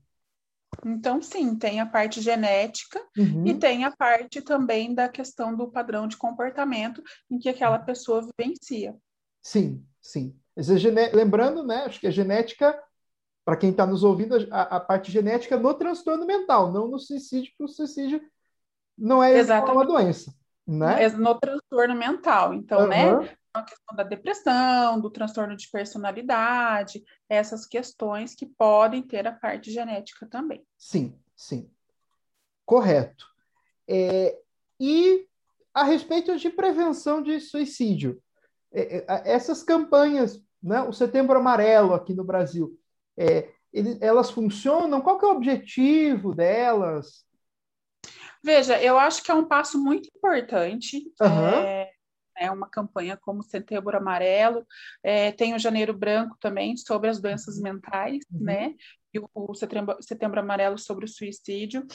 Então, 0.85 1.21
sim, 1.21 1.57
tem 1.57 1.81
a 1.81 1.87
parte 1.87 2.21
genética 2.21 3.01
uhum. 3.17 3.47
e 3.47 3.55
tem 3.55 3.85
a 3.85 3.91
parte 3.91 4.41
também 4.41 4.95
da 4.95 5.09
questão 5.09 5.55
do 5.55 5.71
padrão 5.71 6.07
de 6.07 6.17
comportamento 6.17 7.03
em 7.31 7.39
que 7.39 7.49
aquela 7.49 7.79
pessoa 7.79 8.27
vivencia. 8.39 8.97
Sim, 9.43 9.85
sim. 10.01 10.37
Lembrando, 11.13 11.63
né, 11.65 11.85
acho 11.85 12.01
que 12.01 12.07
a 12.07 12.11
genética, 12.11 12.79
para 13.45 13.57
quem 13.57 13.71
está 13.71 13.87
nos 13.87 14.03
ouvindo, 14.03 14.35
a, 14.51 14.77
a, 14.77 14.81
parte 14.81 15.11
genética 15.11 15.57
no 15.57 15.75
transtorno 15.75 16.27
mental, 16.27 16.73
não 16.73 16.89
no 16.89 16.99
suicídio, 16.99 17.51
porque 17.57 17.73
o 17.73 17.75
suicídio 17.75 18.21
não 18.97 19.23
é 19.23 19.43
uma 19.43 19.87
doença. 19.87 20.35
Né? 20.67 21.05
É 21.05 21.09
no 21.11 21.35
transtorno 21.35 21.95
mental. 21.95 22.53
Então, 22.53 22.83
uhum. 22.83 22.89
né, 22.89 23.37
a 23.59 23.65
questão 23.65 23.97
da 23.97 24.03
depressão, 24.03 25.01
do 25.01 25.11
transtorno 25.11 25.57
de 25.57 25.69
personalidade, 25.71 27.05
essas 27.29 27.67
questões 27.67 28.35
que 28.35 28.47
podem 28.47 29.03
ter 29.03 29.27
a 29.27 29.33
parte 29.33 29.71
genética 29.71 30.27
também. 30.27 30.65
Sim, 30.77 31.15
sim. 31.37 31.71
Correto. 32.65 33.27
É, 33.87 34.39
e 34.81 35.27
a 35.75 35.85
respeito 35.85 36.37
de 36.37 36.51
prevenção 36.51 37.23
de 37.23 37.41
suicídio, 37.41 38.23
é, 38.73 38.99
é, 38.99 39.23
essas 39.25 39.63
campanhas, 39.63 40.43
né, 40.63 40.83
o 40.83 40.93
Setembro 40.93 41.39
Amarelo 41.39 41.95
aqui 41.95 42.15
no 42.15 42.25
Brasil, 42.25 42.79
é, 43.17 43.51
ele, 43.73 43.99
elas 44.01 44.31
funcionam? 44.31 45.01
Qual 45.01 45.21
é 45.21 45.27
o 45.27 45.37
objetivo 45.37 46.35
delas? 46.35 47.27
Veja, 48.43 48.81
eu 48.81 48.99
acho 48.99 49.23
que 49.23 49.31
é 49.31 49.35
um 49.35 49.47
passo 49.47 49.83
muito 49.83 50.09
importante. 50.15 51.13
Uhum 51.21 51.78
né, 52.39 52.51
uma 52.51 52.69
campanha 52.69 53.17
como 53.17 53.43
Setembro 53.43 53.97
Amarelo, 53.97 54.67
é, 55.03 55.33
tem 55.33 55.55
o 55.55 55.59
Janeiro 55.59 55.97
Branco 55.97 56.37
também 56.41 56.77
sobre 56.77 57.11
as 57.11 57.21
doenças 57.21 57.57
uhum. 57.57 57.63
mentais, 57.65 58.25
uhum. 58.33 58.45
né, 58.45 58.75
e 59.13 59.19
o, 59.19 59.29
o 59.35 59.55
Setembro, 59.55 59.97
Setembro 60.03 60.41
Amarelo 60.41 60.79
sobre 60.79 61.05
o 61.05 61.09
suicídio 61.09 61.87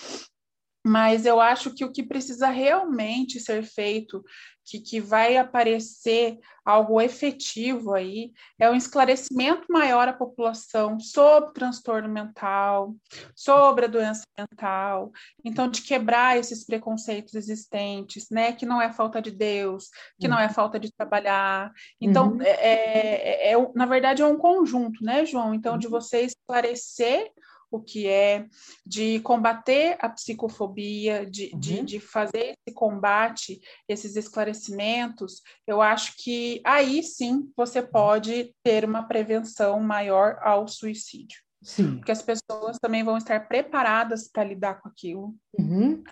mas 0.86 1.26
eu 1.26 1.40
acho 1.40 1.74
que 1.74 1.86
o 1.86 1.92
que 1.92 2.04
precisa 2.04 2.50
realmente 2.50 3.40
ser 3.40 3.64
feito, 3.64 4.24
que, 4.66 4.80
que 4.80 5.00
vai 5.00 5.38
aparecer 5.38 6.40
algo 6.66 7.00
efetivo 7.00 7.94
aí, 7.94 8.32
é 8.60 8.70
um 8.70 8.76
esclarecimento 8.76 9.66
maior 9.70 10.08
à 10.08 10.14
população 10.14 11.00
sobre 11.00 11.50
o 11.50 11.54
transtorno 11.54 12.08
mental, 12.08 12.96
sobre 13.36 13.86
a 13.86 13.88
doença 13.88 14.24
mental, 14.38 15.12
então 15.44 15.70
de 15.70 15.82
quebrar 15.82 16.38
esses 16.38 16.66
preconceitos 16.66 17.34
existentes, 17.34 18.30
né, 18.30 18.54
que 18.54 18.66
não 18.66 18.82
é 18.82 18.92
falta 18.92 19.22
de 19.22 19.32
Deus, 19.32 19.90
que 20.20 20.28
não 20.28 20.40
é 20.40 20.48
uhum. 20.48 20.54
falta 20.54 20.80
de 20.80 20.92
trabalhar, 20.92 21.72
então, 22.00 22.34
uhum. 22.34 22.42
é, 22.42 23.52
é, 23.52 23.52
é, 23.52 23.72
na 23.76 23.86
verdade 23.86 24.22
é 24.22 24.26
um 24.26 24.38
conjunto, 24.38 25.04
né, 25.04 25.26
João, 25.26 25.54
então 25.54 25.78
de 25.78 25.88
uhum. 25.88 25.92
você 25.92 26.22
esclarecer 26.22 27.32
o 27.74 27.82
que 27.82 28.08
é, 28.08 28.46
de 28.86 29.20
combater 29.22 29.98
a 30.00 30.08
psicofobia, 30.08 31.26
de, 31.26 31.50
uhum. 31.54 31.60
de, 31.60 31.82
de, 31.84 32.00
fazer 32.00 32.56
esse 32.56 32.76
combate, 32.76 33.60
esses 33.90 34.16
esclarecimentos, 34.16 35.42
eu 35.66 35.82
acho 35.82 36.14
que 36.18 36.62
aí 36.64 37.02
sim 37.02 37.52
você 37.58 37.82
pode 37.82 38.54
ter 38.64 38.86
uma 38.86 39.08
prevenção 39.08 39.80
maior 39.80 40.38
ao 40.44 40.68
suicídio. 40.68 41.42
Sim. 41.64 41.98
Porque 41.98 42.12
as 42.12 42.22
pessoas 42.22 42.78
também 42.80 43.04
vão 43.04 43.18
estar 43.18 43.48
preparadas 43.48 44.28
para 44.28 44.44
lidar 44.44 44.80
com 44.80 44.90
aquilo. 44.90 45.36
Uhum. 45.58 46.04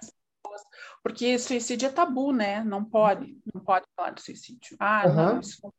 Porque 1.04 1.38
suicídio 1.38 1.88
é 1.88 1.92
tabu, 1.92 2.32
né? 2.32 2.64
Não 2.64 2.84
pode, 2.84 3.38
não 3.54 3.62
pode 3.62 3.86
falar 3.96 4.12
de 4.12 4.22
suicídio. 4.22 4.76
Ah, 4.80 5.04
uhum. 5.08 5.16
não, 5.16 5.40
isso 5.40 5.60
não 5.64 5.72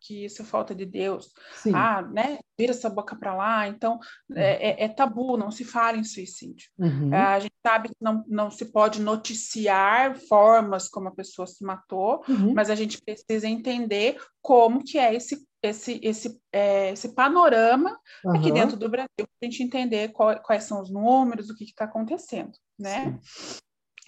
que 0.00 0.24
isso 0.24 0.42
é 0.42 0.44
falta 0.44 0.74
de 0.74 0.84
Deus. 0.84 1.32
Sim. 1.54 1.72
Ah, 1.74 2.02
né? 2.02 2.38
Vira 2.58 2.72
essa 2.72 2.88
boca 2.88 3.16
para 3.16 3.34
lá. 3.34 3.68
Então, 3.68 3.98
é, 4.34 4.70
é, 4.70 4.84
é, 4.84 4.88
tabu, 4.88 5.36
não 5.36 5.50
se 5.50 5.64
fala 5.64 5.96
em 5.96 6.04
suicídio. 6.04 6.68
Uhum. 6.78 7.12
É, 7.12 7.22
a 7.22 7.40
gente 7.40 7.54
sabe 7.66 7.88
que 7.88 7.96
não, 8.00 8.24
não 8.28 8.50
se 8.50 8.66
pode 8.66 9.00
noticiar 9.00 10.16
formas 10.28 10.88
como 10.88 11.08
a 11.08 11.14
pessoa 11.14 11.46
se 11.46 11.64
matou, 11.64 12.22
uhum. 12.28 12.54
mas 12.54 12.70
a 12.70 12.74
gente 12.74 13.00
precisa 13.00 13.46
entender 13.46 14.20
como 14.40 14.82
que 14.82 14.98
é 14.98 15.14
esse 15.14 15.46
esse, 15.60 15.98
esse, 16.04 16.40
é, 16.52 16.92
esse 16.92 17.14
panorama 17.14 17.98
uhum. 18.24 18.36
aqui 18.36 18.52
dentro 18.52 18.76
do 18.76 18.88
Brasil, 18.88 19.08
para 19.16 19.26
a 19.42 19.44
gente 19.44 19.62
entender 19.62 20.12
qual, 20.12 20.40
quais 20.40 20.64
são 20.64 20.80
os 20.80 20.88
números, 20.88 21.50
o 21.50 21.54
que 21.54 21.64
está 21.64 21.84
acontecendo, 21.84 22.52
né? 22.78 23.18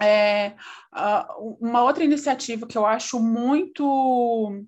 É, 0.00 0.54
uh, 0.94 1.58
uma 1.60 1.82
outra 1.82 2.02
iniciativa 2.02 2.66
que 2.66 2.78
eu 2.78 2.86
acho 2.86 3.20
muito 3.20 4.64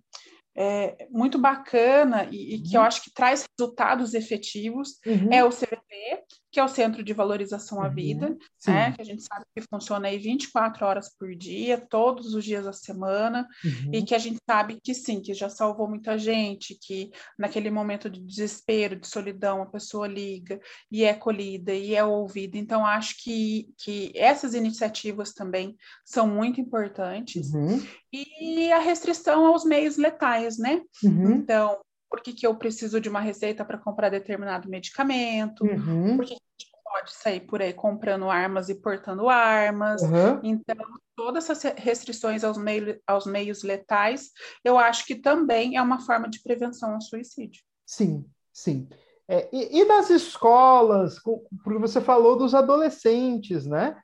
é, 0.57 1.09
muito 1.11 1.38
bacana 1.38 2.29
e, 2.31 2.57
e 2.57 2.62
que 2.62 2.77
eu 2.77 2.81
uhum. 2.81 2.87
acho 2.87 3.03
que 3.03 3.12
traz 3.12 3.45
resultados 3.59 4.15
efetivos 4.15 4.99
uhum. 5.07 5.33
é 5.33 5.45
o 5.45 5.51
CVP, 5.51 6.23
que 6.53 6.61
é 6.61 6.65
o 6.65 6.69
Centro 6.69 7.03
de 7.03 7.15
Valorização 7.15 7.83
à 7.83 7.88
uhum. 7.88 7.95
Vida, 7.95 8.37
né, 8.67 8.93
que 8.93 9.01
a 9.01 9.05
gente 9.05 9.23
sabe 9.23 9.47
que 9.57 9.65
funciona 9.71 10.09
aí 10.09 10.19
24 10.19 10.85
horas 10.85 11.11
por 11.19 11.35
dia, 11.35 11.81
todos 11.88 12.35
os 12.35 12.45
dias 12.45 12.67
da 12.67 12.75
semana, 12.75 13.49
uhum. 13.65 13.91
e 13.91 14.03
que 14.03 14.15
a 14.15 14.19
gente 14.19 14.37
sabe 14.47 14.79
que 14.85 14.95
sim, 14.95 15.23
que 15.23 15.33
já 15.33 15.49
salvou 15.49 15.88
muita 15.88 16.19
gente, 16.19 16.79
que 16.79 17.11
naquele 17.38 17.71
momento 17.71 18.11
de 18.11 18.21
desespero, 18.21 19.01
de 19.01 19.09
solidão, 19.09 19.62
a 19.62 19.67
pessoa 19.67 20.07
liga 20.07 20.61
e 20.91 21.05
é 21.05 21.15
colhida 21.15 21.73
e 21.73 21.95
é 21.95 22.05
ouvida. 22.05 22.59
Então, 22.59 22.85
acho 22.85 23.15
que, 23.23 23.71
que 23.79 24.12
essas 24.15 24.53
iniciativas 24.53 25.33
também 25.33 25.75
são 26.05 26.27
muito 26.27 26.61
importantes. 26.61 27.51
Uhum. 27.55 27.83
E 28.12 28.71
a 28.71 28.79
restrição 28.79 29.47
aos 29.47 29.65
meios 29.65 29.97
letais, 29.97 30.59
né? 30.59 30.83
Uhum. 31.03 31.33
Então, 31.33 31.81
por 32.12 32.20
que, 32.20 32.35
que 32.35 32.46
eu 32.46 32.55
preciso 32.55 33.01
de 33.01 33.09
uma 33.09 33.20
receita 33.20 33.64
para 33.64 33.79
comprar 33.79 34.11
determinado 34.11 34.68
medicamento, 34.68 35.64
uhum. 35.64 36.14
por 36.14 36.27
que, 36.27 36.35
que 36.35 36.42
a 36.42 36.62
gente 36.62 36.72
pode 36.85 37.11
sair 37.11 37.40
por 37.40 37.62
aí 37.62 37.72
comprando 37.72 38.29
armas 38.29 38.68
e 38.68 38.75
portando 38.75 39.31
armas. 39.31 40.03
Uhum. 40.03 40.38
Então, 40.42 40.77
todas 41.16 41.48
essas 41.48 41.72
restrições 41.79 42.44
aos, 42.44 42.59
meio, 42.59 43.01
aos 43.07 43.25
meios 43.25 43.62
letais, 43.62 44.31
eu 44.62 44.79
acho 44.79 45.07
que 45.07 45.14
também 45.14 45.79
é 45.79 45.81
uma 45.81 46.01
forma 46.01 46.29
de 46.29 46.42
prevenção 46.42 46.92
ao 46.92 47.01
suicídio. 47.01 47.62
Sim, 47.87 48.27
sim. 48.53 48.87
É, 49.27 49.48
e, 49.51 49.81
e, 49.81 49.85
nas 49.87 50.11
escolas, 50.11 51.18
porque 51.64 51.79
você 51.79 51.98
falou 51.98 52.37
dos 52.37 52.55
adolescentes, 52.55 53.64
né? 53.64 53.96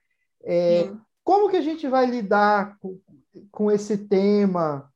É, 0.43 0.91
como 1.23 1.51
que 1.51 1.59
a 1.59 1.63
gente 1.63 1.87
vai 1.87 2.07
lidar 2.07 2.79
com, 2.79 2.99
com 3.51 3.71
esse 3.71 3.99
tema? 3.99 4.91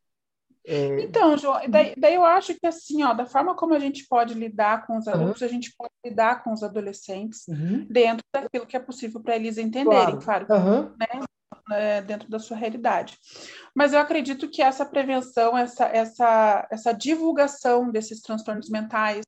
É... 0.65 1.03
Então, 1.03 1.37
João, 1.37 1.61
daí, 1.69 1.95
daí, 1.97 2.15
eu 2.15 2.25
acho 2.25 2.55
que 2.55 2.67
assim, 2.67 3.03
ó, 3.03 3.13
da 3.13 3.27
forma 3.27 3.55
como 3.55 3.75
a 3.75 3.79
gente 3.79 4.07
pode 4.09 4.35
lidar 4.35 4.87
com 4.87 4.97
os 4.97 5.09
adultos, 5.09 5.43
uhum. 5.43 5.49
a 5.49 5.51
gente 5.51 5.75
pode 5.77 5.93
lidar 6.05 6.43
com 6.43 6.53
os 6.53 6.63
adolescentes 6.63 7.47
uhum. 7.49 7.87
dentro 7.91 8.23
daquilo 8.33 8.67
que 8.67 8.77
é 8.77 8.81
possível 8.81 9.21
para 9.21 9.37
eles 9.37 9.59
entenderem, 9.59 10.19
claro, 10.19 10.47
claro 10.47 10.95
né? 10.99 11.25
É, 11.71 12.03
dentro 12.03 12.29
da 12.29 12.39
sua 12.39 12.57
realidade. 12.57 13.17
Mas 13.75 13.93
eu 13.93 14.01
acredito 14.01 14.49
que 14.49 14.63
essa 14.63 14.85
prevenção, 14.85 15.57
essa, 15.57 15.87
essa, 15.87 16.67
essa 16.71 16.93
divulgação 16.93 17.91
desses 17.91 18.21
transtornos 18.21 18.69
mentais, 18.69 19.23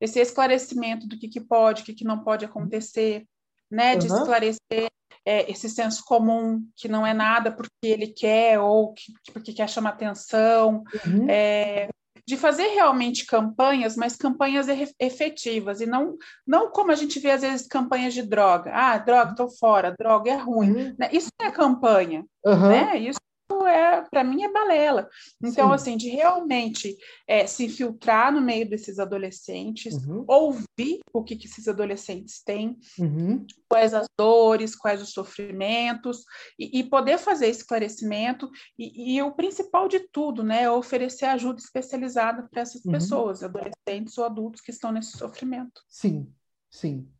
esse 0.00 0.18
esclarecimento 0.18 1.06
do 1.06 1.18
que, 1.18 1.28
que 1.28 1.40
pode, 1.40 1.82
o 1.82 1.84
que, 1.84 1.94
que 1.94 2.04
não 2.04 2.22
pode 2.22 2.44
acontecer, 2.44 3.24
né, 3.70 3.96
de 3.96 4.06
esclarecer 4.06 4.88
é, 5.26 5.50
esse 5.50 5.68
senso 5.68 6.04
comum 6.04 6.62
que 6.76 6.88
não 6.88 7.04
é 7.04 7.12
nada 7.12 7.50
porque 7.50 7.72
ele 7.82 8.06
quer 8.06 8.60
ou 8.60 8.94
que, 8.94 9.12
porque 9.32 9.52
quer 9.52 9.68
chamar 9.68 9.90
atenção, 9.90 10.84
uhum. 11.04 11.26
é, 11.28 11.88
de 12.26 12.36
fazer 12.36 12.68
realmente 12.68 13.26
campanhas, 13.26 13.96
mas 13.96 14.16
campanhas 14.16 14.66
efetivas 14.98 15.80
e 15.80 15.86
não 15.86 16.16
não 16.46 16.70
como 16.70 16.90
a 16.90 16.94
gente 16.94 17.20
vê 17.20 17.30
às 17.30 17.42
vezes 17.42 17.66
campanhas 17.66 18.14
de 18.14 18.22
droga. 18.22 18.70
Ah, 18.74 18.98
droga, 18.98 19.30
estou 19.30 19.48
fora, 19.48 19.94
droga 19.96 20.30
é 20.30 20.36
ruim. 20.36 20.70
Uhum. 20.70 20.94
Né? 20.98 21.08
Isso 21.12 21.28
é 21.40 21.50
campanha, 21.50 22.24
uhum. 22.44 22.68
né? 22.68 22.98
Isso 22.98 23.20
é, 23.66 24.02
para 24.02 24.24
mim, 24.24 24.42
é 24.42 24.52
balela. 24.52 25.08
Então, 25.42 25.68
Sim. 25.68 25.74
assim, 25.74 25.96
de 25.96 26.08
realmente 26.08 26.96
é, 27.26 27.46
se 27.46 27.64
infiltrar 27.64 28.32
no 28.32 28.40
meio 28.40 28.68
desses 28.68 28.98
adolescentes, 28.98 29.94
uhum. 29.94 30.24
ouvir 30.26 31.00
o 31.12 31.22
que, 31.22 31.36
que 31.36 31.46
esses 31.46 31.68
adolescentes 31.68 32.42
têm, 32.42 32.78
uhum. 32.98 33.46
quais 33.68 33.94
as 33.94 34.08
dores, 34.18 34.74
quais 34.74 35.00
os 35.00 35.12
sofrimentos, 35.12 36.24
e, 36.58 36.80
e 36.80 36.84
poder 36.84 37.18
fazer 37.18 37.48
esclarecimento, 37.48 38.50
e, 38.78 39.16
e, 39.16 39.22
o 39.22 39.32
principal 39.32 39.88
de 39.88 40.00
tudo, 40.00 40.42
né, 40.42 40.64
é 40.64 40.70
oferecer 40.70 41.26
ajuda 41.26 41.60
especializada 41.60 42.48
para 42.50 42.62
essas 42.62 42.84
uhum. 42.84 42.92
pessoas, 42.92 43.42
adolescentes 43.42 44.16
ou 44.18 44.24
adultos 44.24 44.60
que 44.60 44.70
estão 44.70 44.90
nesse 44.92 45.16
sofrimento. 45.16 45.82
Sim, 45.88 46.32
Sim. 46.70 47.10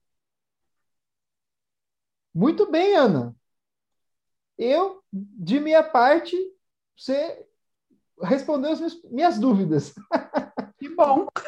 Muito 2.34 2.70
bem, 2.70 2.94
Ana. 2.94 3.34
Eu, 4.58 5.02
de 5.12 5.60
minha 5.60 5.82
parte, 5.82 6.36
você 6.96 7.44
respondeu 8.22 8.72
as 8.72 8.78
minhas, 8.78 9.02
minhas 9.04 9.38
dúvidas. 9.38 9.94
Que 10.78 10.90
bom. 10.90 11.26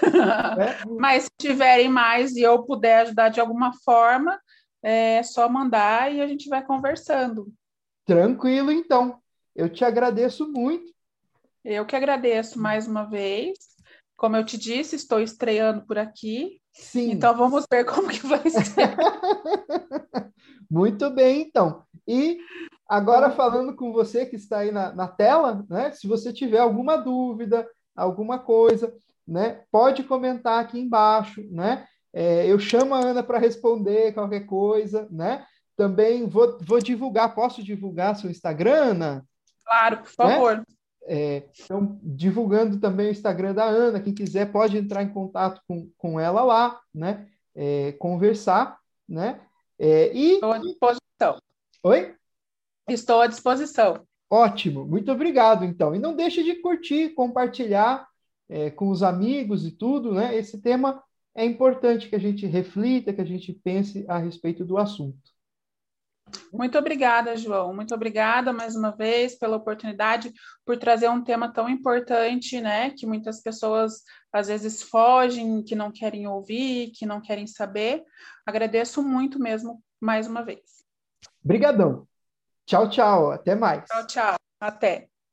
É. 0.59 0.87
Mas 0.99 1.25
se 1.25 1.31
tiverem 1.38 1.88
mais 1.88 2.35
e 2.35 2.40
eu 2.40 2.62
puder 2.64 3.03
ajudar 3.03 3.29
de 3.29 3.40
alguma 3.40 3.73
forma, 3.85 4.40
é 4.83 5.23
só 5.23 5.49
mandar 5.49 6.12
e 6.12 6.21
a 6.23 6.27
gente 6.27 6.49
vai 6.49 6.64
conversando. 6.64 7.53
Tranquilo, 8.07 8.73
então. 8.73 9.21
Eu 9.55 9.68
te 9.68 9.85
agradeço 9.85 10.51
muito. 10.51 10.90
Eu 11.62 11.85
que 11.85 11.94
agradeço 11.94 12.59
mais 12.59 12.88
uma 12.88 13.05
vez. 13.05 13.59
Como 14.16 14.37
eu 14.37 14.44
te 14.44 14.57
disse, 14.57 14.97
estou 14.97 15.21
estreando 15.21 15.85
por 15.85 15.99
aqui. 15.99 16.61
Sim. 16.73 17.11
Então 17.11 17.37
vamos 17.37 17.64
ver 17.71 17.85
como 17.85 18.09
que 18.09 18.27
vai 18.27 18.49
ser. 18.49 18.97
muito 20.71 21.11
bem, 21.11 21.42
então. 21.42 21.85
E 22.07 22.38
agora 22.88 23.31
falando 23.31 23.77
com 23.77 23.92
você 23.92 24.24
que 24.24 24.37
está 24.37 24.59
aí 24.59 24.72
na, 24.72 24.92
na 24.94 25.07
tela, 25.07 25.64
né? 25.68 25.90
Se 25.92 26.07
você 26.07 26.33
tiver 26.33 26.59
alguma 26.59 26.96
dúvida, 26.96 27.68
alguma 27.94 28.38
coisa, 28.38 28.94
né? 29.27 29.62
Pode 29.70 30.03
comentar 30.05 30.61
aqui 30.61 30.81
embaixo, 30.81 31.42
né? 31.51 31.87
É, 32.12 32.46
eu 32.46 32.59
chamo 32.59 32.94
a 32.94 33.01
Ana 33.01 33.22
para 33.22 33.38
responder 33.38 34.14
qualquer 34.14 34.46
coisa, 34.46 35.07
né? 35.11 35.44
Também 35.77 36.27
vou, 36.27 36.59
vou 36.62 36.81
divulgar, 36.81 37.35
posso 37.35 37.62
divulgar 37.62 38.16
seu 38.16 38.31
Instagram, 38.31 38.90
Ana? 38.90 39.24
Claro, 39.64 39.98
por 39.98 40.11
favor. 40.11 40.57
Né? 40.57 40.64
É, 41.11 41.42
então, 41.64 41.98
divulgando 42.03 42.81
também 42.81 43.09
o 43.09 43.11
Instagram 43.11 43.55
da 43.55 43.64
Ana, 43.64 44.01
quem 44.01 44.14
quiser 44.14 44.51
pode 44.51 44.77
entrar 44.77 45.03
em 45.03 45.11
contato 45.11 45.61
com, 45.68 45.90
com 45.96 46.18
ela 46.18 46.42
lá, 46.42 46.81
né? 46.94 47.29
É, 47.55 47.92
conversar, 47.92 48.79
né? 49.09 49.40
É, 49.79 50.12
e... 50.12 50.35
Estou 50.35 50.53
à 50.53 50.59
disposição. 50.59 51.38
Oi? 51.83 52.17
Estou 52.88 53.20
à 53.20 53.27
disposição. 53.27 54.07
Ótimo, 54.31 54.85
muito 54.85 55.11
obrigado, 55.11 55.64
então. 55.64 55.94
E 55.94 55.98
não 55.98 56.14
deixe 56.14 56.42
de 56.42 56.57
curtir, 56.57 57.11
compartilhar 57.11 58.07
é, 58.48 58.70
com 58.70 58.88
os 58.88 59.03
amigos 59.03 59.64
e 59.66 59.70
tudo, 59.70 60.12
né? 60.12 60.37
Esse 60.37 60.61
tema 60.61 61.03
é 61.35 61.44
importante 61.44 62.09
que 62.09 62.16
a 62.16 62.20
gente 62.20 62.46
reflita, 62.46 63.12
que 63.12 63.20
a 63.20 63.24
gente 63.24 63.53
pense 63.53 64.05
a 64.09 64.18
respeito 64.18 64.64
do 64.64 64.77
assunto. 64.77 65.31
Muito 66.53 66.77
obrigada, 66.79 67.37
João. 67.37 67.74
Muito 67.74 67.94
obrigada 67.94 68.53
mais 68.53 68.77
uma 68.77 68.90
vez 68.90 69.38
pela 69.38 69.57
oportunidade, 69.57 70.33
por 70.64 70.77
trazer 70.77 71.09
um 71.09 71.22
tema 71.22 71.51
tão 71.51 71.68
importante, 71.68 72.61
né? 72.61 72.90
Que 72.90 73.07
muitas 73.07 73.42
pessoas 73.42 74.03
às 74.33 74.48
vezes 74.48 74.83
fogem, 74.83 75.62
que 75.62 75.74
não 75.74 75.90
querem 75.90 76.27
ouvir, 76.27 76.90
que 76.90 77.07
não 77.07 77.20
querem 77.20 77.46
saber. 77.46 78.05
Agradeço 78.44 79.03
muito 79.03 79.38
mesmo 79.38 79.83
mais 80.01 80.27
uma 80.27 80.42
vez. 80.42 80.85
Obrigadão. 81.42 82.07
Tchau, 82.68 82.87
tchau. 82.90 83.31
Até 83.31 83.54
mais. 83.54 83.83
Tchau, 83.87 84.07
tchau. 84.07 84.37
Até. 84.61 85.09